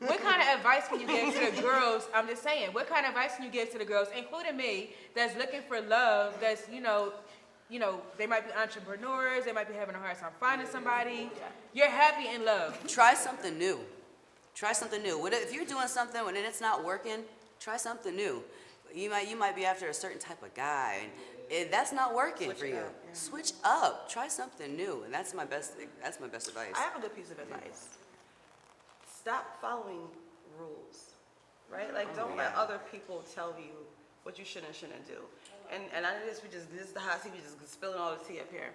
what 0.00 0.20
kind 0.22 0.42
of 0.42 0.48
advice 0.56 0.88
can 0.88 1.00
you 1.00 1.06
give 1.06 1.34
to 1.34 1.56
the 1.56 1.62
girls? 1.62 2.08
I'm 2.14 2.26
just 2.26 2.42
saying. 2.42 2.70
What 2.72 2.88
kind 2.88 3.06
of 3.06 3.10
advice 3.10 3.36
can 3.36 3.44
you 3.44 3.50
give 3.50 3.70
to 3.72 3.78
the 3.78 3.84
girls, 3.84 4.08
including 4.16 4.56
me, 4.56 4.90
that's 5.14 5.36
looking 5.36 5.62
for 5.66 5.80
love? 5.80 6.34
That's 6.40 6.68
you 6.70 6.80
know, 6.80 7.12
you 7.68 7.78
know, 7.78 8.00
they 8.16 8.26
might 8.26 8.46
be 8.46 8.52
entrepreneurs. 8.54 9.44
They 9.44 9.52
might 9.52 9.68
be 9.68 9.74
having 9.74 9.94
a 9.94 9.98
hard 9.98 10.18
time 10.18 10.32
finding 10.38 10.66
somebody. 10.68 11.30
You're 11.74 11.90
happy 11.90 12.28
in 12.34 12.44
love. 12.44 12.78
Try 12.86 13.14
something 13.14 13.58
new. 13.58 13.80
Try 14.54 14.72
something 14.72 15.02
new. 15.02 15.18
What 15.18 15.32
if 15.32 15.52
you're 15.52 15.66
doing 15.66 15.88
something 15.88 16.20
and 16.26 16.36
it's 16.36 16.60
not 16.60 16.84
working? 16.84 17.24
Try 17.60 17.76
something 17.76 18.14
new. 18.14 18.42
You 18.94 19.10
might 19.10 19.28
you 19.28 19.36
might 19.36 19.56
be 19.56 19.64
after 19.64 19.88
a 19.88 19.94
certain 19.94 20.18
type 20.18 20.42
of 20.42 20.54
guy, 20.54 21.00
and 21.02 21.10
if 21.50 21.70
that's 21.70 21.92
not 21.92 22.14
working 22.14 22.48
Switch 22.48 22.58
for 22.58 22.66
it 22.66 22.70
you. 22.70 22.76
up, 22.76 22.94
yeah. 23.04 23.12
Switch 23.12 23.52
up. 23.64 24.08
Try 24.08 24.28
something 24.28 24.74
new, 24.76 25.02
and 25.04 25.12
that's 25.12 25.34
my 25.34 25.44
best. 25.44 25.74
That's 26.02 26.20
my 26.20 26.28
best 26.28 26.48
advice. 26.48 26.72
I 26.74 26.82
have 26.82 26.96
a 26.96 27.00
good 27.00 27.14
piece 27.14 27.30
of 27.30 27.38
advice. 27.38 27.88
Stop 29.12 29.60
following 29.60 30.06
rules, 30.58 31.10
right? 31.70 31.92
Like, 31.92 32.08
oh, 32.14 32.16
don't 32.16 32.36
let 32.36 32.54
other 32.54 32.80
people 32.90 33.24
tell 33.34 33.54
you 33.58 33.74
what 34.22 34.38
you 34.38 34.44
should 34.44 34.64
and 34.64 34.74
shouldn't 34.74 35.06
do. 35.06 35.18
And 35.72 35.82
and 35.94 36.06
I 36.06 36.12
know 36.18 36.26
this 36.26 36.42
we 36.42 36.48
just 36.48 36.70
this 36.72 36.86
is 36.88 36.92
the 36.92 37.00
hot 37.00 37.22
seat, 37.22 37.32
We 37.34 37.40
just 37.40 37.72
spilling 37.72 37.98
all 37.98 38.14
the 38.16 38.24
tea 38.24 38.40
up 38.40 38.50
here. 38.50 38.70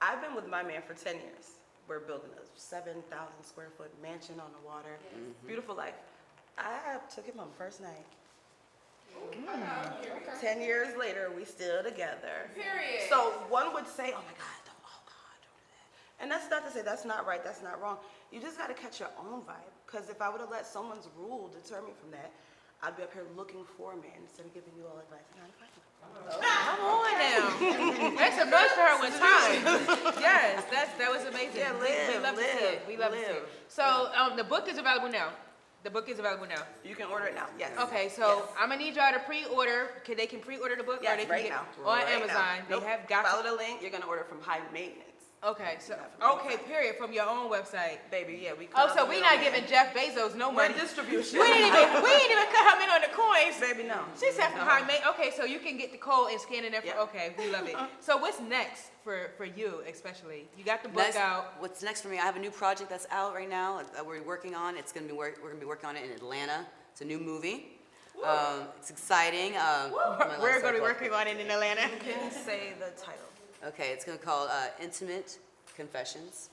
I've 0.00 0.20
been 0.20 0.34
with 0.34 0.48
my 0.48 0.62
man 0.62 0.82
for 0.86 0.94
ten 0.94 1.16
years. 1.16 1.56
We're 1.88 2.00
building 2.00 2.30
a 2.36 2.44
seven 2.58 3.02
thousand 3.10 3.42
square 3.44 3.68
foot 3.76 3.90
mansion 4.02 4.40
on 4.40 4.50
the 4.52 4.66
water, 4.66 4.98
beautiful 5.46 5.76
life. 5.76 5.94
I 6.58 6.98
took 7.14 7.26
him 7.26 7.38
on 7.38 7.48
first 7.58 7.80
night. 7.80 8.06
Mm. 9.36 10.40
Ten 10.40 10.60
years 10.60 10.96
later, 10.98 11.30
we 11.34 11.44
still 11.44 11.82
together. 11.82 12.50
Period. 12.54 13.08
So 13.08 13.32
one 13.48 13.72
would 13.72 13.86
say, 13.86 14.12
"Oh 14.12 14.20
my 14.24 14.36
God, 14.36 14.58
don't, 14.66 14.82
oh 14.84 15.00
God, 15.06 15.36
don't 15.40 15.56
do 15.56 15.66
that," 15.72 15.86
and 16.20 16.30
that's 16.30 16.50
not 16.50 16.66
to 16.66 16.72
say 16.72 16.82
that's 16.82 17.04
not 17.04 17.26
right, 17.26 17.42
that's 17.42 17.62
not 17.62 17.80
wrong. 17.80 17.98
You 18.32 18.40
just 18.40 18.58
got 18.58 18.68
to 18.68 18.74
catch 18.74 19.00
your 19.00 19.10
own 19.18 19.40
vibe. 19.42 19.72
Because 19.86 20.10
if 20.10 20.20
I 20.20 20.28
would 20.28 20.40
have 20.40 20.50
let 20.50 20.66
someone's 20.66 21.08
rule 21.16 21.48
deter 21.48 21.80
me 21.80 21.92
from 22.00 22.10
that, 22.10 22.32
I'd 22.82 22.96
be 22.96 23.04
up 23.04 23.12
here 23.12 23.24
looking 23.36 23.64
for 23.76 23.92
a 23.92 23.96
man 23.96 24.18
instead 24.20 24.44
of 24.46 24.52
giving 24.52 24.72
you 24.76 24.84
all 24.84 24.98
advice 24.98 25.24
on 25.32 25.40
how 25.40 25.46
to 25.46 25.52
find 25.56 25.70
one. 25.72 25.85
Come 26.30 26.80
on 26.80 27.12
now. 27.18 28.10
Make 28.18 28.32
some 28.32 28.50
noise 28.50 28.72
for 28.74 28.82
her 28.82 28.98
one 28.98 29.12
time. 29.12 30.12
Yes, 30.20 30.64
that's 30.70 30.92
that 30.98 31.10
was 31.10 31.24
amazing. 31.24 31.56
Yeah, 31.60 31.72
we, 31.74 31.80
we 31.80 32.14
live, 32.14 32.22
love 32.22 32.34
to 32.36 32.42
see 32.42 32.58
it. 32.58 32.82
We 32.88 32.96
love 32.96 33.12
to 33.12 33.18
see 33.18 33.24
it. 33.24 33.28
live. 33.32 33.42
So 33.68 34.08
um, 34.16 34.36
the 34.36 34.44
book 34.44 34.68
is 34.68 34.78
available 34.78 35.08
now. 35.08 35.28
The 35.84 35.90
book 35.90 36.08
is 36.08 36.18
available 36.18 36.46
now. 36.48 36.62
You 36.84 36.96
can 36.96 37.06
order 37.06 37.26
it 37.26 37.34
now. 37.36 37.46
Yes. 37.58 37.70
Okay, 37.78 38.08
so 38.08 38.48
I'm 38.58 38.70
gonna 38.70 38.82
need 38.82 38.96
y'all 38.96 39.12
to 39.12 39.20
pre-order. 39.20 39.90
Can 40.04 40.16
they 40.16 40.26
can 40.26 40.40
pre-order 40.40 40.74
the 40.76 40.82
book, 40.82 41.00
or 41.00 41.04
Yes, 41.04 41.16
they 41.16 41.22
can 41.24 41.30
right 41.30 41.42
get 41.44 41.52
now. 41.52 41.66
on 41.84 41.98
Right 41.98 42.06
now. 42.08 42.16
Amazon? 42.16 42.64
They 42.68 42.74
Nope. 42.74 42.84
have 42.84 43.06
got. 43.08 43.24
Follow 43.26 43.42
the 43.44 43.54
link. 43.56 43.80
You're 43.82 43.92
gonna 43.92 44.06
order 44.06 44.24
from 44.24 44.40
High 44.40 44.60
Maintenance, 44.72 45.15
Okay, 45.46 45.76
so 45.78 45.94
okay, 46.20 46.56
period 46.66 46.96
from 46.96 47.12
your 47.12 47.28
own 47.28 47.48
website. 47.48 47.98
baby. 48.10 48.40
Yeah, 48.42 48.54
we. 48.58 48.68
Oh, 48.74 48.88
so 48.92 49.02
out 49.02 49.06
the 49.06 49.10
we 49.14 49.20
not 49.20 49.40
giving 49.40 49.64
Jeff 49.68 49.94
Bezos 49.94 50.34
no 50.34 50.50
money. 50.50 50.74
distribution. 50.74 51.38
We 51.40 51.46
didn't 51.46 51.68
even 51.68 52.02
we 52.02 52.10
didn't 52.10 52.32
even 52.32 52.48
cut 52.52 52.74
him 52.74 52.82
in 52.82 52.90
on 52.90 53.00
the 53.00 53.12
coins. 53.14 53.60
Baby, 53.60 53.86
no. 53.88 54.00
She 54.18 54.32
said 54.32 54.48
from 54.50 54.66
high 54.66 54.84
May. 54.84 54.98
Okay, 55.10 55.30
so 55.36 55.44
you 55.44 55.60
can 55.60 55.76
get 55.78 55.92
the 55.92 55.98
code 55.98 56.32
and 56.32 56.40
scan 56.40 56.64
it 56.64 56.74
in. 56.74 56.80
For, 56.80 56.86
Yeah. 56.88 57.00
Okay, 57.06 57.34
we 57.38 57.48
love 57.52 57.68
it. 57.68 57.76
So 58.00 58.16
what's 58.16 58.40
next 58.40 58.90
for 59.04 59.30
for 59.36 59.44
you 59.44 59.82
especially? 59.88 60.48
You 60.58 60.64
got 60.64 60.82
the 60.82 60.88
book 60.88 60.98
Next, 60.98 61.16
out. 61.16 61.54
what's 61.60 61.80
next 61.80 62.00
for 62.00 62.08
me? 62.08 62.18
I 62.18 62.22
have 62.22 62.36
a 62.36 62.40
new 62.40 62.50
project 62.50 62.90
that's 62.90 63.06
out 63.12 63.32
right 63.34 63.48
now 63.48 63.82
that 63.94 64.04
we're 64.04 64.22
working 64.24 64.56
on. 64.56 64.76
It's 64.76 64.90
gonna 64.90 65.06
be 65.06 65.12
work, 65.12 65.38
we're 65.40 65.50
gonna 65.50 65.60
be 65.60 65.66
working 65.66 65.88
on 65.88 65.96
it 65.96 66.04
in 66.06 66.10
Atlanta. 66.10 66.66
It's 66.90 67.02
a 67.02 67.04
new 67.04 67.20
movie. 67.20 67.78
Um, 68.24 68.62
it's 68.78 68.90
exciting. 68.90 69.54
Um, 69.56 69.92
my 69.92 70.38
We're 70.40 70.60
gonna 70.60 70.78
be 70.78 70.80
working 70.80 71.12
on 71.12 71.28
it 71.28 71.38
in 71.38 71.48
Atlanta. 71.50 71.82
Can 72.00 72.24
you 72.24 72.30
say 72.32 72.72
the 72.80 72.90
title? 73.00 73.28
Okay, 73.64 73.90
it's 73.92 74.04
gonna 74.04 74.18
call 74.18 74.46
uh, 74.48 74.66
Intimate 74.82 75.38
Confessions. 75.76 76.50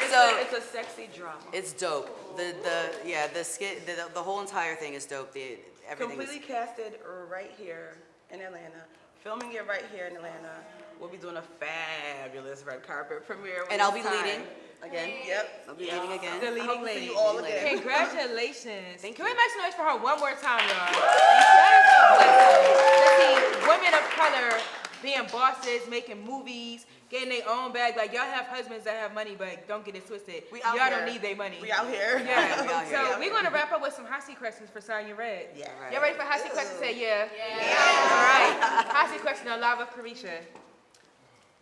It's, 0.00 0.12
So- 0.12 0.36
a, 0.36 0.40
it's 0.40 0.52
a 0.54 0.60
sexy 0.60 1.08
drama. 1.14 1.38
It's 1.52 1.72
dope. 1.72 2.36
The 2.36 2.54
the 2.62 3.08
yeah 3.08 3.26
the 3.28 3.42
skit 3.44 3.86
the, 3.86 3.94
the 4.14 4.22
whole 4.22 4.40
entire 4.40 4.74
thing 4.76 4.94
is 4.94 5.04
dope. 5.06 5.32
The 5.32 5.58
everything. 5.88 6.16
Completely 6.16 6.38
casted 6.46 6.94
right 7.30 7.50
here 7.58 7.96
in 8.30 8.40
Atlanta. 8.40 8.84
Filming 9.22 9.52
it 9.52 9.66
right 9.66 9.84
here 9.92 10.06
in 10.06 10.16
Atlanta. 10.16 10.54
We'll 11.00 11.10
be 11.10 11.16
doing 11.18 11.36
a 11.36 11.42
fabulous 11.42 12.64
red 12.66 12.82
carpet 12.86 13.26
premiere. 13.26 13.62
when 13.64 13.72
and 13.72 13.82
I'll 13.82 13.94
it's 13.94 13.98
be 13.98 14.02
time. 14.08 14.24
leading 14.24 14.42
again. 14.82 15.10
Yep. 15.26 15.64
I'll 15.68 15.74
be 15.74 15.84
Yep. 15.86 16.00
leading 16.02 16.18
again. 16.18 16.40
The 16.40 16.46
I 16.46 16.50
leading 16.50 16.66
hope 16.68 16.80
to 16.80 16.86
see 16.88 16.94
lady. 16.94 17.06
you 17.06 17.16
all 17.16 17.36
Leading 17.36 17.52
again. 17.52 17.74
Congratulations. 17.78 18.98
Thank 19.02 19.16
Can 19.16 19.24
we 19.26 19.32
make 19.34 19.50
some 19.54 19.62
noise 19.62 19.74
for 19.74 19.82
her 19.82 19.96
one 19.98 20.18
more 20.20 20.32
time, 20.40 20.62
y'all? 20.66 20.90
That 20.94 21.82
is 21.84 21.94
a 21.98 22.06
blessing. 22.18 22.66
To 22.98 23.10
see 23.18 23.37
women 23.68 23.94
of 23.94 24.04
color 24.10 24.58
being 25.02 25.22
bosses, 25.30 25.88
making 25.88 26.24
movies, 26.24 26.86
getting 27.10 27.28
their 27.28 27.48
own 27.48 27.72
bag. 27.72 27.96
Like 27.96 28.12
y'all 28.12 28.22
have 28.22 28.46
husbands 28.46 28.84
that 28.84 28.96
have 28.96 29.14
money, 29.14 29.34
but 29.38 29.68
don't 29.68 29.84
get 29.84 29.94
it 29.94 30.06
twisted. 30.06 30.44
We 30.50 30.60
y'all 30.60 30.78
out 30.78 30.90
don't 30.90 31.06
need 31.06 31.22
their 31.22 31.36
money. 31.36 31.58
We 31.60 31.70
out 31.70 31.88
here. 31.88 32.22
Yeah. 32.24 32.62
We 32.66 32.72
out 32.72 32.86
here. 32.86 33.06
So 33.12 33.18
we're 33.18 33.32
gonna 33.32 33.50
wrap 33.50 33.72
up 33.72 33.82
with 33.82 33.94
some 33.94 34.04
hot 34.04 34.22
seat 34.22 34.38
questions 34.38 34.70
for 34.70 34.80
Sonya 34.80 35.14
Red. 35.14 35.48
Yeah. 35.56 35.68
Right. 35.80 35.92
Y'all 35.92 36.02
ready 36.02 36.16
for 36.16 36.22
hot 36.24 36.40
seat 36.40 36.52
questions? 36.52 36.78
Say 36.78 37.00
yeah. 37.00 37.28
Yeah. 37.36 37.54
All 37.54 38.24
right. 38.24 38.86
Hot 38.88 39.10
seat 39.10 39.20
question 39.20 39.48
on 39.48 39.60
Lava 39.60 39.86
Carisha. 39.86 40.40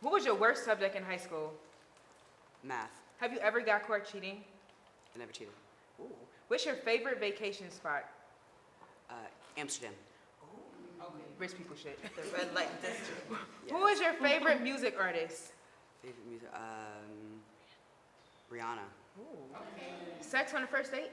What 0.00 0.12
was 0.12 0.24
your 0.24 0.34
worst 0.34 0.64
subject 0.64 0.94
in 0.96 1.02
high 1.02 1.16
school? 1.16 1.52
Math. 2.62 2.90
Have 3.18 3.32
you 3.32 3.38
ever 3.38 3.60
got 3.60 3.86
caught 3.86 4.06
cheating? 4.10 4.42
I 5.14 5.18
never 5.18 5.32
cheated. 5.32 5.52
Ooh. 6.00 6.04
What's 6.48 6.64
your 6.66 6.74
favorite 6.74 7.18
vacation 7.18 7.70
spot? 7.70 8.04
Uh, 9.10 9.14
Amsterdam. 9.56 9.92
Rich 11.38 11.56
people 11.56 11.76
shit. 11.76 11.98
The 12.02 12.22
red 12.36 12.54
light 12.54 12.70
district. 12.80 13.30
Who 13.70 13.86
is 13.88 14.00
your 14.00 14.14
favorite 14.14 14.62
music 14.62 14.96
artist? 14.98 15.52
Favorite 16.02 16.26
music. 16.28 16.48
Um, 16.54 17.40
Rihanna. 18.50 18.86
Sex 20.20 20.54
on 20.54 20.62
the 20.62 20.66
first 20.66 20.92
date? 20.92 21.10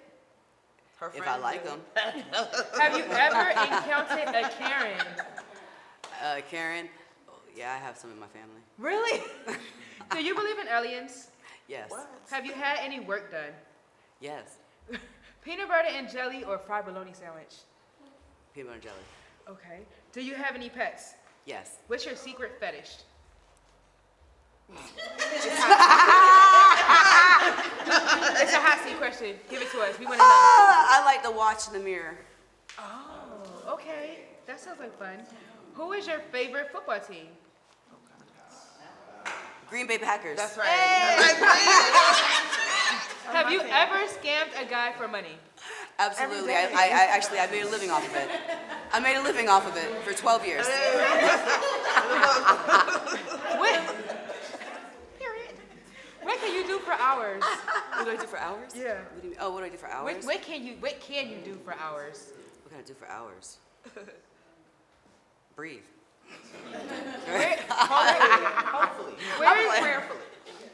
Her 1.00 1.08
If 1.08 1.22
I 1.22 1.26
friends 1.26 1.44
like 1.44 1.64
them. 1.66 1.82
Have 2.80 2.98
you 2.98 3.04
ever 3.04 3.50
encountered 3.50 4.34
a 4.34 4.50
Karen? 4.50 5.02
Uh, 6.24 6.42
Karen. 6.50 6.88
oh, 7.30 7.34
yeah, 7.56 7.74
I 7.74 7.78
have 7.78 7.98
some 7.98 8.12
in 8.12 8.20
my 8.20 8.28
family. 8.28 8.62
Really? 8.78 9.22
Do 10.12 10.24
you 10.24 10.36
believe 10.36 10.60
in 10.60 10.68
aliens? 10.68 11.28
Yes. 11.68 11.90
What? 11.90 12.10
Have 12.30 12.46
you 12.46 12.54
had 12.54 12.78
any 12.80 13.00
work 13.02 13.32
done? 13.32 13.52
Yes. 14.22 14.58
Peanut 15.44 15.68
butter 15.68 15.90
and 15.92 16.10
jelly 16.10 16.46
or 16.46 16.58
fried 16.58 16.86
bologna 16.86 17.12
sandwich? 17.14 17.56
Peanut 18.54 18.68
butter 18.68 18.74
and 18.76 18.84
jelly. 18.84 19.04
Okay. 19.50 19.80
Do 20.12 20.22
you 20.24 20.36
have 20.36 20.56
any 20.56 20.70
pets? 20.70 21.16
Yes. 21.46 21.78
What's 21.88 22.06
your 22.06 22.16
secret 22.16 22.54
fetish? 22.60 22.98
it's 24.72 25.54
a 28.54 28.62
hot 28.62 28.80
seat 28.86 28.98
question. 28.98 29.36
Give 29.50 29.62
it 29.62 29.70
to 29.72 29.82
us. 29.82 30.00
We 30.00 30.06
want 30.06 30.16
to 30.16 30.20
know. 30.20 30.24
Ah, 30.26 31.02
I 31.02 31.06
like 31.06 31.22
to 31.24 31.32
watch 31.32 31.68
in 31.68 31.74
the 31.74 31.80
mirror. 31.80 32.18
Oh, 32.80 33.74
okay. 33.74 34.20
That 34.46 34.60
sounds 34.60 34.80
like 34.80 34.98
fun. 34.98 35.20
Who 35.74 35.94
is 35.94 36.08
your 36.08 36.20
favorite 36.32 36.72
football 36.72 37.00
team? 37.00 37.28
Green 39.70 39.88
Bay 39.88 39.98
Packers. 39.98 40.38
That's 40.38 40.58
right. 40.58 40.68
Have 43.32 43.52
you 43.52 43.62
ever 43.62 44.06
scammed 44.06 44.54
a 44.62 44.66
guy 44.70 44.92
for 44.94 45.08
money? 45.08 45.38
Absolutely. 46.00 46.54
I, 46.54 46.64
I, 46.74 46.90
I 46.90 47.08
actually 47.12 47.40
I 47.40 47.48
made 47.48 47.64
a 47.64 47.70
living 47.70 47.92
off 47.92 48.08
of 48.08 48.16
it. 48.16 48.30
I 48.92 49.00
made 49.00 49.16
a 49.16 49.22
living 49.22 49.48
off 49.48 49.68
of 49.68 49.78
it 49.78 49.90
for 50.04 50.14
12 50.14 50.46
years. 50.46 50.68
What? 53.54 53.96
Period. 55.20 55.56
What 56.24 56.40
can 56.40 56.56
you 56.56 56.66
do 56.66 56.80
for 56.80 56.94
hours? 56.94 57.44
What 57.94 58.06
do 58.06 58.12
I 58.12 58.16
do 58.18 58.28
for 58.28 58.38
hours? 58.40 58.72
Yeah. 58.76 58.96
What 58.96 59.22
do 59.22 59.28
you 59.28 59.34
mean? 59.34 59.40
Oh, 59.40 59.52
what 59.54 59.60
do 59.60 59.66
I 59.66 59.70
do 59.70 59.78
for 59.78 59.88
hours? 59.90 60.26
What, 60.26 60.36
what 60.36 60.42
can 60.42 60.66
you 60.66 60.74
What 60.80 61.00
can 61.00 61.30
you 61.30 61.38
do 61.46 61.58
for 61.64 61.76
hours? 61.80 62.34
What 62.64 62.72
can 62.72 62.80
I 62.80 62.84
do 62.84 62.94
for 62.94 63.08
hours? 63.08 63.58
Breathe. 65.56 65.84
Where, 67.26 67.60
Hopefully. 67.70 69.14
where 69.38 70.00
is, 70.00 70.04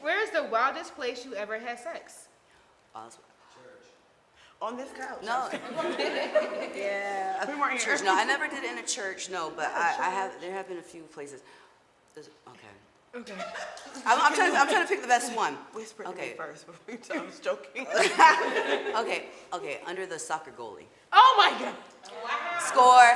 where 0.01 0.23
is 0.23 0.31
the 0.31 0.43
wildest 0.43 0.51
wildest 0.51 0.95
place 0.95 1.25
you 1.25 1.35
ever 1.35 1.59
had 1.59 1.77
sex? 1.79 2.27
Oswald. 2.95 3.25
On 4.61 4.75
this 4.75 4.89
couch. 4.97 5.21
No, 5.23 5.47
Yeah. 6.75 7.45
We 7.47 7.55
weren't 7.59 7.79
here. 7.79 7.95
church. 7.95 8.03
No, 8.03 8.13
I 8.13 8.25
never 8.25 8.47
did 8.47 8.63
it 8.65 8.71
in 8.71 8.77
a 8.77 8.83
church. 8.85 9.29
No, 9.29 9.51
but 9.55 9.71
I, 9.73 9.95
I 9.99 10.09
have. 10.09 10.33
There 10.41 10.51
have 10.51 10.67
been 10.67 10.79
a 10.79 10.81
few 10.81 11.03
places. 11.03 11.41
There's, 12.13 12.29
okay. 12.49 12.67
Okay. 13.15 13.33
I'm, 14.05 14.19
I'm 14.21 14.33
trying. 14.35 14.51
To, 14.51 14.57
I'm 14.59 14.67
trying 14.67 14.83
to 14.83 14.87
pick 14.89 15.01
the 15.01 15.07
best 15.07 15.33
one. 15.35 15.53
Whisper 15.73 16.03
to 16.03 16.09
Okay. 16.09 16.31
me 16.31 16.35
first 16.35 16.65
before 16.67 16.91
you 16.93 16.97
tell. 16.99 17.21
I 17.21 17.25
was 17.25 17.39
joking. 17.47 17.87
Okay. 17.87 19.27
Okay. 19.53 19.79
Under 19.87 20.05
the 20.05 20.19
soccer 20.19 20.51
goalie. 20.51 20.83
Oh 21.13 21.35
my 21.37 21.51
God. 21.57 21.75
Wow. 22.23 22.59
Score. 22.59 23.15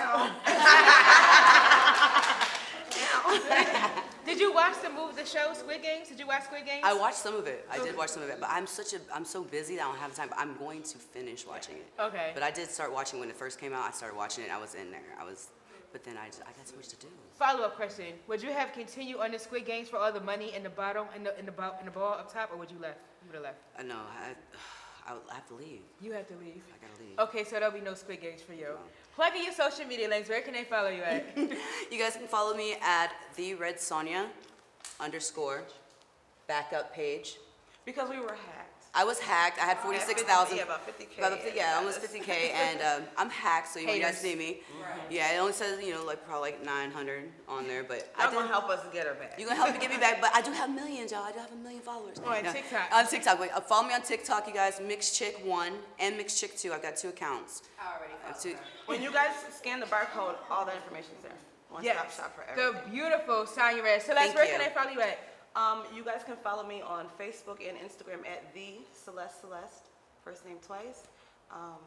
Did 4.25 4.39
you 4.39 4.53
watch 4.53 4.81
the 4.81 4.89
movie, 4.89 5.15
the 5.15 5.25
show 5.25 5.53
Squid 5.53 5.81
Games? 5.81 6.07
Did 6.07 6.19
you 6.19 6.27
watch 6.27 6.43
Squid 6.43 6.65
Games? 6.65 6.83
I 6.83 6.93
watched 6.93 7.17
some 7.17 7.35
of 7.35 7.45
it. 7.47 7.67
I 7.69 7.77
did 7.79 7.97
watch 7.97 8.09
some 8.09 8.23
of 8.23 8.29
it, 8.29 8.37
but 8.39 8.49
I'm 8.49 8.67
such 8.67 8.93
a. 8.93 8.97
I'm 9.13 9.25
so 9.25 9.43
busy 9.43 9.75
that 9.75 9.83
I 9.83 9.85
don't 9.85 9.97
have 9.97 10.11
the 10.11 10.17
time. 10.17 10.29
But 10.29 10.39
I'm 10.39 10.55
going 10.57 10.83
to 10.83 10.97
finish 10.97 11.45
watching 11.45 11.75
it. 11.75 11.87
Okay. 11.99 12.31
But 12.33 12.43
I 12.43 12.51
did 12.51 12.69
start 12.69 12.93
watching 12.93 13.19
when 13.19 13.29
it 13.29 13.35
first 13.35 13.59
came 13.59 13.73
out. 13.73 13.85
I 13.85 13.91
started 13.91 14.15
watching 14.15 14.45
it. 14.45 14.51
I 14.51 14.59
was 14.59 14.75
in 14.75 14.91
there. 14.91 15.01
I 15.19 15.25
was, 15.25 15.49
but 15.91 16.03
then 16.03 16.15
I 16.17 16.27
just, 16.27 16.41
I 16.41 16.51
got 16.57 16.67
so 16.67 16.75
much 16.75 16.87
to 16.89 16.95
do. 16.97 17.07
Follow 17.35 17.63
up 17.63 17.75
question: 17.75 18.13
Would 18.27 18.41
you 18.41 18.51
have 18.51 18.71
continued 18.73 19.19
on 19.19 19.31
the 19.31 19.39
Squid 19.39 19.65
Games 19.65 19.89
for 19.89 19.97
all 19.97 20.11
the 20.11 20.21
money 20.21 20.53
in 20.55 20.63
the 20.63 20.69
bottom, 20.69 21.07
in 21.15 21.23
the 21.23 21.37
in 21.37 21.45
the 21.45 21.51
ball, 21.51 21.75
in 21.79 21.85
the 21.85 21.91
ball 21.91 22.13
up 22.13 22.31
top, 22.31 22.51
or 22.51 22.57
would 22.57 22.71
you 22.71 22.79
left? 22.79 22.99
You 23.23 23.27
would 23.29 23.35
have 23.35 23.43
left. 23.43 23.57
Uh, 23.77 23.81
I 23.81 23.83
know. 23.83 23.99
I, 25.05 25.11
I, 25.11 25.15
I 25.31 25.35
have 25.35 25.47
to 25.47 25.55
leave. 25.55 25.81
You 26.01 26.13
have 26.13 26.27
to 26.27 26.35
leave. 26.35 26.63
I 26.73 26.77
gotta 26.79 27.01
leave. 27.01 27.19
Okay, 27.19 27.43
so 27.43 27.59
there'll 27.59 27.73
be 27.73 27.81
no 27.81 27.93
Squid 27.93 28.21
Games 28.21 28.41
for 28.41 28.53
you. 28.53 28.77
Plug 29.15 29.35
in 29.35 29.43
your 29.43 29.53
social 29.53 29.85
media 29.85 30.09
links. 30.09 30.27
Where 30.27 30.41
can 30.41 30.53
they 30.53 30.63
follow 30.63 30.89
you 30.89 31.03
at? 31.03 31.25
You 31.91 31.99
guys 31.99 32.15
can 32.15 32.27
follow 32.27 32.55
me 32.55 32.75
at 32.81 33.11
the 33.35 33.53
Red 33.53 33.79
Sonia 33.79 34.27
underscore 34.99 35.63
backup 36.47 36.93
page. 36.93 37.37
because 37.85 38.09
we 38.09 38.19
were 38.19 38.29
hacked. 38.33 38.72
I 38.95 39.03
was 39.03 39.17
hacked. 39.19 39.57
I 39.59 39.65
had 39.65 39.79
46,000. 39.79 40.55
Yeah, 40.55 40.63
about 40.63 40.85
50K. 40.87 41.17
About 41.17 41.43
the- 41.43 41.55
yeah, 41.55 41.75
almost 41.77 41.99
50K. 41.99 42.51
And 42.53 42.79
um, 42.81 43.07
I'm 43.17 43.29
hacked, 43.29 43.69
so 43.73 43.79
when 43.79 43.89
you 43.95 44.01
guys 44.01 44.21
Haters. 44.21 44.21
see 44.21 44.35
me, 44.35 44.59
yeah, 45.09 45.33
it 45.33 45.39
only 45.39 45.53
says, 45.53 45.83
you 45.83 45.95
know, 45.95 46.05
like 46.05 46.23
probably 46.27 46.51
like 46.51 46.63
900 46.63 47.23
on 47.49 47.67
there. 47.67 47.83
But 47.83 48.13
I 48.15 48.23
Y'all 48.23 48.31
did, 48.31 48.37
gonna 48.37 48.47
help 48.49 48.69
us 48.69 48.81
get 48.93 49.07
her 49.07 49.15
back. 49.15 49.33
you're 49.39 49.47
going 49.47 49.57
to 49.57 49.63
help 49.63 49.73
me 49.75 49.81
get 49.81 49.89
me 49.89 49.97
back. 49.97 50.21
But 50.21 50.29
I 50.35 50.41
do 50.41 50.51
have 50.51 50.69
millions, 50.69 51.11
y'all. 51.11 51.23
I 51.23 51.31
do 51.31 51.39
have 51.39 51.51
a 51.51 51.55
million 51.55 51.81
followers. 51.81 52.17
Oh, 52.23 52.29
on 52.29 52.43
TikTok. 52.43 52.89
On 52.93 53.07
TikTok. 53.07 53.39
Wait, 53.39 53.49
uh, 53.55 53.61
follow 53.61 53.87
me 53.87 53.95
on 53.95 54.03
TikTok, 54.03 54.47
you 54.47 54.53
guys. 54.53 54.79
Mixed 54.79 55.15
Chick 55.17 55.41
1 55.43 55.73
and 55.99 56.15
Mixed 56.15 56.39
Chick 56.39 56.55
2. 56.55 56.71
I've 56.71 56.83
got 56.83 56.95
two 56.95 57.09
accounts. 57.09 57.63
I 57.81 57.97
already 57.97 58.13
I 58.23 58.27
have 58.27 58.39
two. 58.39 58.55
When 58.85 59.01
you 59.01 59.11
guys 59.11 59.31
scan 59.57 59.79
the 59.79 59.87
barcode, 59.87 60.35
all 60.51 60.65
the 60.65 60.75
information's 60.75 61.23
there. 61.23 61.31
One 61.69 61.81
stop 61.83 61.95
Yes. 62.05 62.17
shop 62.17 62.35
for 62.35 62.43
everything. 62.43 62.71
The 62.73 62.77
everything. 62.79 62.91
beautiful 62.93 63.47
Sonya 63.47 63.81
Red. 63.81 64.01
Celeste, 64.03 64.19
Thank 64.21 64.35
where 64.35 64.45
you. 64.45 64.51
can 64.51 64.59
they 64.59 64.69
follow 64.75 64.91
you 64.91 65.01
at? 65.01 65.17
Um, 65.55 65.83
you 65.95 66.03
guys 66.03 66.21
can 66.25 66.35
follow 66.37 66.65
me 66.65 66.81
on 66.81 67.05
Facebook 67.19 67.59
and 67.67 67.77
Instagram 67.77 68.25
at 68.25 68.53
the 68.55 68.81
Celeste 68.91 69.41
Celeste, 69.41 69.89
first 70.23 70.45
name 70.45 70.57
twice. 70.65 71.03
Um, 71.51 71.79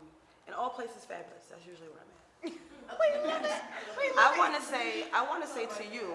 and 0.46 0.54
all 0.54 0.70
places 0.70 1.04
fabulous. 1.04 1.44
That's 1.50 1.66
usually 1.66 1.88
where 1.88 1.98
I'm 1.98 2.52
at. 2.52 2.58
I 4.18 4.38
want 4.38 4.54
to 4.54 4.62
say, 4.62 5.06
I 5.12 5.26
want 5.26 5.42
to 5.42 5.48
say 5.48 5.66
to 5.66 5.94
you, 5.94 6.14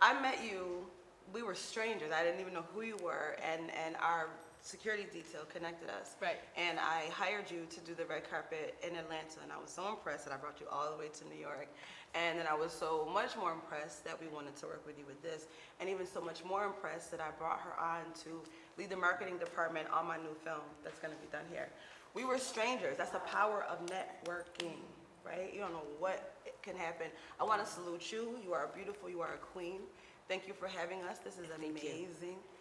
I 0.00 0.20
met 0.20 0.38
you. 0.44 0.86
We 1.32 1.42
were 1.42 1.54
strangers. 1.54 2.12
I 2.14 2.22
didn't 2.22 2.40
even 2.40 2.54
know 2.54 2.64
who 2.72 2.82
you 2.82 2.96
were, 3.02 3.36
and 3.42 3.62
and 3.84 3.96
our 3.96 4.28
security 4.62 5.04
detail 5.12 5.42
connected 5.52 5.90
us. 5.90 6.14
Right. 6.22 6.38
And 6.56 6.78
I 6.78 7.10
hired 7.10 7.50
you 7.50 7.66
to 7.68 7.80
do 7.80 7.94
the 7.94 8.04
red 8.06 8.28
carpet 8.30 8.76
in 8.82 8.96
Atlanta, 8.96 9.42
and 9.42 9.50
I 9.50 9.58
was 9.60 9.70
so 9.70 9.88
impressed 9.88 10.26
that 10.26 10.34
I 10.34 10.36
brought 10.36 10.60
you 10.60 10.66
all 10.70 10.92
the 10.92 10.98
way 10.98 11.08
to 11.08 11.24
New 11.28 11.40
York. 11.40 11.68
And 12.14 12.38
then 12.38 12.46
I 12.46 12.54
was 12.54 12.70
so 12.72 13.08
much 13.12 13.36
more 13.36 13.50
impressed 13.52 14.04
that 14.04 14.20
we 14.20 14.28
wanted 14.28 14.54
to 14.56 14.66
work 14.66 14.86
with 14.86 14.96
you 14.98 15.04
with 15.06 15.20
this, 15.22 15.46
and 15.80 15.88
even 15.90 16.06
so 16.06 16.20
much 16.20 16.44
more 16.44 16.64
impressed 16.64 17.10
that 17.10 17.20
I 17.20 17.30
brought 17.38 17.60
her 17.60 17.74
on 17.78 18.02
to 18.22 18.40
lead 18.78 18.90
the 18.90 18.96
marketing 18.96 19.38
department 19.38 19.88
on 19.92 20.06
my 20.06 20.16
new 20.18 20.34
film 20.44 20.62
that's 20.84 20.98
gonna 21.00 21.16
be 21.20 21.26
done 21.32 21.44
here. 21.50 21.68
We 22.14 22.24
were 22.24 22.38
strangers. 22.38 22.96
That's 22.96 23.10
the 23.10 23.18
power 23.20 23.64
of 23.68 23.78
networking, 23.86 24.78
right? 25.26 25.52
You 25.52 25.60
don't 25.60 25.72
know 25.72 25.82
what 25.98 26.34
can 26.62 26.76
happen. 26.76 27.08
I 27.40 27.44
want 27.44 27.64
to 27.64 27.70
salute 27.70 28.12
you. 28.12 28.38
You 28.44 28.52
are 28.54 28.68
beautiful. 28.74 29.10
You 29.10 29.20
are 29.20 29.34
a 29.34 29.38
queen. 29.52 29.80
Thank 30.28 30.46
you 30.46 30.54
for 30.54 30.68
having 30.68 31.02
us. 31.02 31.18
This 31.18 31.34
is 31.38 31.50
amazing. 31.56 32.06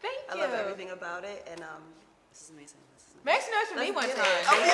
Thank 0.01 0.17
you. 0.27 0.31
I 0.31 0.35
love 0.35 0.53
everything 0.53 0.89
about 0.89 1.23
it, 1.23 1.47
and 1.49 1.61
um, 1.61 1.83
This 2.31 2.41
is 2.43 2.49
amazing. 2.49 2.79
This 2.97 3.05
is 3.07 3.13
amazing. 3.21 3.25
Make 3.29 3.41
some 3.45 3.53
noise 3.53 3.69
for 3.69 3.79
me 3.79 3.91
one 3.91 4.09
time. 4.09 4.17
it. 4.17 4.73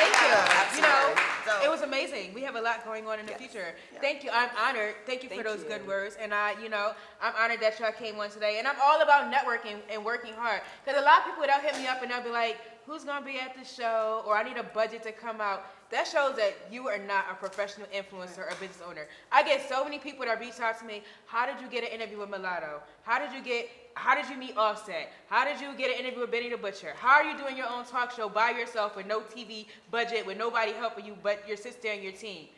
Thank 0.00 0.14
you. 0.22 0.32
You 0.76 0.82
know, 0.82 1.14
So- 1.44 1.60
it 1.64 1.69
was 1.80 1.88
amazing. 1.88 2.34
We 2.34 2.42
have 2.42 2.56
a 2.56 2.60
lot 2.60 2.84
going 2.84 3.06
on 3.06 3.18
in 3.18 3.26
the 3.26 3.32
future. 3.32 3.74
Thank 4.00 4.22
you. 4.24 4.30
I'm 4.32 4.50
honored. 4.58 4.94
Thank 5.06 5.22
you 5.22 5.28
for 5.28 5.36
Thank 5.36 5.46
those 5.46 5.62
you. 5.62 5.68
good 5.68 5.86
words. 5.86 6.16
And 6.20 6.34
I, 6.34 6.60
you 6.62 6.68
know, 6.68 6.92
I'm 7.22 7.32
honored 7.38 7.60
that 7.60 7.80
y'all 7.80 7.92
came 7.92 8.18
on 8.18 8.30
today. 8.30 8.58
And 8.58 8.68
I'm 8.68 8.76
all 8.82 9.00
about 9.00 9.32
networking 9.32 9.78
and 9.90 10.04
working 10.04 10.34
hard. 10.34 10.60
Because 10.84 11.00
a 11.00 11.04
lot 11.04 11.20
of 11.20 11.24
people 11.24 11.42
they'll 11.42 11.60
hit 11.60 11.76
me 11.80 11.86
up 11.86 12.02
and 12.02 12.10
they'll 12.10 12.22
be 12.22 12.30
like, 12.30 12.58
"Who's 12.90 13.04
gonna 13.04 13.24
be 13.24 13.38
at 13.38 13.54
the 13.54 13.64
show?" 13.64 14.24
Or 14.26 14.36
I 14.36 14.42
need 14.42 14.56
a 14.56 14.64
budget 14.64 15.04
to 15.04 15.12
come 15.12 15.40
out. 15.40 15.64
That 15.90 16.08
shows 16.08 16.34
that 16.36 16.54
you 16.72 16.88
are 16.88 16.98
not 16.98 17.26
a 17.30 17.34
professional 17.34 17.86
influencer 17.88 18.50
or 18.50 18.54
business 18.56 18.82
owner. 18.84 19.06
I 19.30 19.44
get 19.44 19.68
so 19.68 19.84
many 19.84 20.00
people 20.00 20.26
that 20.26 20.40
reach 20.40 20.58
out 20.58 20.76
to 20.80 20.84
me. 20.84 21.04
How 21.26 21.46
did 21.46 21.60
you 21.60 21.68
get 21.68 21.84
an 21.84 21.90
interview 21.90 22.18
with 22.18 22.30
Mulatto? 22.30 22.82
How 23.04 23.20
did 23.20 23.32
you 23.32 23.42
get? 23.42 23.70
How 23.94 24.16
did 24.16 24.28
you 24.28 24.36
meet 24.36 24.56
Offset? 24.56 25.12
How 25.28 25.44
did 25.44 25.60
you 25.60 25.72
get 25.76 25.90
an 25.90 25.98
interview 26.00 26.22
with 26.22 26.32
Benny 26.32 26.48
the 26.48 26.56
Butcher? 26.56 26.94
How 26.96 27.14
are 27.14 27.24
you 27.24 27.38
doing 27.38 27.56
your 27.56 27.68
own 27.68 27.84
talk 27.84 28.10
show 28.10 28.28
by 28.28 28.50
yourself 28.50 28.96
with 28.96 29.06
no 29.06 29.20
TV 29.20 29.68
budget, 29.92 30.26
with 30.26 30.36
nobody 30.36 30.72
helping 30.72 31.04
you 31.04 31.16
but 31.22 31.46
your 31.46 31.56
sister 31.56 31.88
and 31.88 32.02
your 32.02 32.12
team? 32.12 32.48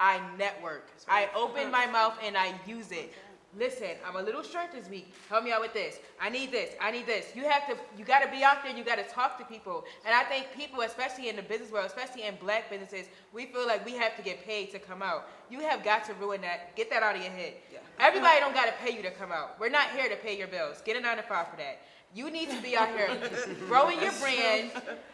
I 0.00 0.20
network. 0.38 0.90
I 1.06 1.28
open 1.36 1.70
my 1.70 1.86
mouth 1.86 2.14
and 2.22 2.36
I 2.36 2.54
use 2.66 2.92
it. 2.92 3.12
Listen, 3.58 3.90
I'm 4.06 4.16
a 4.16 4.22
little 4.22 4.42
short 4.42 4.72
this 4.72 4.88
week. 4.88 5.12
Help 5.28 5.44
me 5.44 5.52
out 5.52 5.60
with 5.60 5.74
this. 5.74 5.98
I 6.18 6.30
need 6.30 6.50
this. 6.50 6.74
I 6.80 6.90
need 6.90 7.06
this. 7.06 7.32
You 7.36 7.46
have 7.46 7.66
to, 7.66 7.76
you 7.98 8.04
got 8.04 8.20
to 8.20 8.30
be 8.30 8.42
out 8.42 8.62
there. 8.64 8.74
You 8.74 8.82
got 8.82 8.96
to 8.96 9.04
talk 9.04 9.38
to 9.38 9.44
people. 9.44 9.84
And 10.06 10.14
I 10.14 10.22
think 10.22 10.46
people, 10.56 10.80
especially 10.80 11.28
in 11.28 11.36
the 11.36 11.42
business 11.42 11.70
world, 11.70 11.84
especially 11.86 12.22
in 12.22 12.36
black 12.36 12.70
businesses, 12.70 13.08
we 13.34 13.44
feel 13.46 13.66
like 13.66 13.84
we 13.84 13.92
have 13.92 14.16
to 14.16 14.22
get 14.22 14.42
paid 14.42 14.70
to 14.70 14.78
come 14.78 15.02
out. 15.02 15.28
You 15.50 15.60
have 15.60 15.84
got 15.84 16.04
to 16.06 16.14
ruin 16.14 16.40
that. 16.40 16.74
Get 16.76 16.88
that 16.90 17.02
out 17.02 17.14
of 17.14 17.22
your 17.22 17.30
head. 17.30 17.52
Everybody 18.00 18.40
don't 18.40 18.54
got 18.54 18.66
to 18.66 18.72
pay 18.82 18.96
you 18.96 19.02
to 19.02 19.10
come 19.10 19.30
out. 19.30 19.60
We're 19.60 19.68
not 19.68 19.90
here 19.90 20.08
to 20.08 20.16
pay 20.16 20.38
your 20.38 20.48
bills. 20.48 20.80
Get 20.82 20.96
a 20.96 21.00
nine 21.00 21.18
to 21.18 21.22
five 21.22 21.48
for 21.48 21.56
that. 21.56 21.80
You 22.14 22.30
need 22.30 22.50
to 22.50 22.62
be 22.62 22.76
out 22.76 22.88
here 22.88 23.08
growing 23.68 24.00
your 24.00 24.12
brand, 24.20 24.70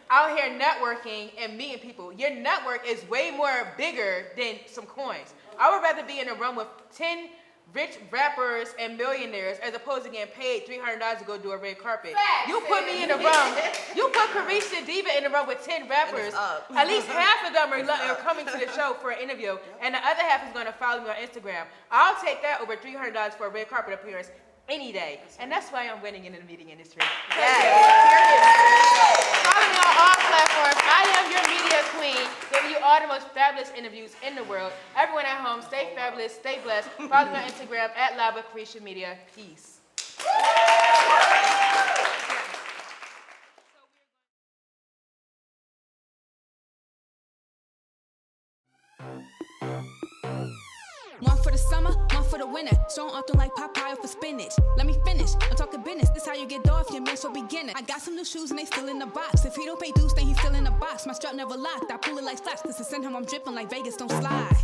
out 0.09 0.37
here 0.37 0.59
networking 0.59 1.31
and 1.39 1.57
meeting 1.57 1.79
people. 1.79 2.11
Your 2.13 2.33
network 2.33 2.87
is 2.87 3.07
way 3.09 3.31
more 3.31 3.73
bigger 3.77 4.27
than 4.37 4.55
some 4.65 4.85
coins. 4.85 5.33
I 5.57 5.71
would 5.71 5.81
rather 5.81 6.05
be 6.05 6.19
in 6.19 6.29
a 6.29 6.35
room 6.35 6.55
with 6.55 6.67
10 6.95 7.29
rich 7.73 7.97
rappers 8.11 8.69
and 8.79 8.97
millionaires 8.97 9.57
as 9.63 9.73
opposed 9.73 10.03
to 10.05 10.09
getting 10.11 10.33
paid 10.33 10.65
$300 10.65 11.19
to 11.19 11.25
go 11.25 11.37
do 11.37 11.51
a 11.51 11.57
red 11.57 11.77
carpet. 11.77 12.13
you 12.47 12.59
put 12.67 12.85
me 12.85 13.03
in 13.03 13.11
a 13.11 13.17
room, 13.17 13.57
you 13.95 14.07
put 14.09 14.29
Carisha 14.33 14.83
Diva 14.85 15.15
in 15.17 15.25
a 15.25 15.29
room 15.29 15.47
with 15.47 15.63
10 15.63 15.87
rappers. 15.87 16.33
At 16.75 16.87
least 16.87 17.07
half 17.07 17.45
of 17.47 17.53
them 17.53 17.71
are, 17.73 17.83
lo- 17.85 18.09
are 18.09 18.15
coming 18.15 18.45
to 18.47 18.57
the 18.57 18.67
show 18.73 18.95
for 19.01 19.11
an 19.11 19.19
interview, 19.21 19.57
and 19.81 19.93
the 19.93 19.99
other 19.99 20.23
half 20.23 20.45
is 20.47 20.53
going 20.53 20.65
to 20.65 20.73
follow 20.73 21.03
me 21.03 21.09
on 21.09 21.15
Instagram. 21.17 21.65
I'll 21.91 22.19
take 22.23 22.41
that 22.41 22.59
over 22.61 22.75
$300 22.75 23.33
for 23.33 23.45
a 23.47 23.49
red 23.49 23.69
carpet 23.69 23.93
appearance 23.93 24.31
any 24.67 24.91
day. 24.91 25.21
And 25.39 25.51
that's 25.51 25.69
why 25.69 25.87
I'm 25.89 26.01
winning 26.01 26.25
in 26.25 26.33
the 26.33 26.41
meeting 26.45 26.69
industry. 26.69 27.01
Follow 27.29 27.41
me 29.65 29.77
on 29.81 29.93
all 29.97 30.17
platforms. 30.29 30.77
I 30.85 31.09
am 31.17 31.25
your 31.33 31.41
media 31.49 31.81
queen, 31.97 32.21
all 32.83 32.99
the 33.01 33.07
most 33.07 33.27
fabulous 33.29 33.71
interviews 33.77 34.15
in 34.25 34.35
the 34.35 34.43
world. 34.45 34.71
Everyone 34.97 35.25
at 35.25 35.37
home, 35.37 35.61
stay 35.61 35.91
fabulous, 35.95 36.33
stay 36.33 36.59
blessed. 36.63 36.89
Follow 37.09 37.31
me 37.31 37.37
on 37.37 37.43
Instagram 37.43 37.89
at 37.95 38.17
Lava 38.17 38.43
Creation 38.51 38.83
Media. 38.83 39.17
Peace. 39.35 39.75
For 51.41 51.53
the 51.53 51.57
summer, 51.57 51.95
for 52.29 52.37
the 52.37 52.47
winter. 52.47 52.77
Strong 52.87 53.09
often 53.11 53.37
like 53.37 53.53
Popeye 53.55 53.97
for 53.97 54.07
spinach. 54.07 54.53
Let 54.77 54.85
me 54.85 54.95
finish. 55.05 55.31
I'm 55.49 55.55
talking 55.55 55.81
business. 55.81 56.09
This 56.09 56.25
how 56.25 56.33
you 56.33 56.45
get 56.45 56.69
off 56.69 56.91
your 56.91 57.03
so 57.15 57.31
beginner. 57.31 57.73
I 57.75 57.81
got 57.81 58.01
some 58.01 58.15
new 58.15 58.25
shoes 58.25 58.51
and 58.51 58.59
they 58.59 58.65
still 58.65 58.87
in 58.87 58.99
the 58.99 59.07
box. 59.07 59.45
If 59.45 59.55
he 59.55 59.65
don't 59.65 59.79
pay 59.79 59.91
dues, 59.91 60.13
then 60.13 60.27
he's 60.27 60.39
still 60.39 60.55
in 60.55 60.63
the 60.63 60.71
box. 60.71 61.05
My 61.05 61.13
strap 61.13 61.35
never 61.35 61.57
locked. 61.57 61.91
I 61.91 61.97
pull 61.97 62.17
it 62.17 62.23
like 62.23 62.39
flash. 62.39 62.61
Cause 62.61 62.77
to 62.77 62.83
send 62.83 63.03
him, 63.03 63.15
I'm 63.15 63.25
dripping 63.25 63.55
like 63.55 63.69
Vegas, 63.69 63.97
don't 63.97 64.11
slide. 64.11 64.55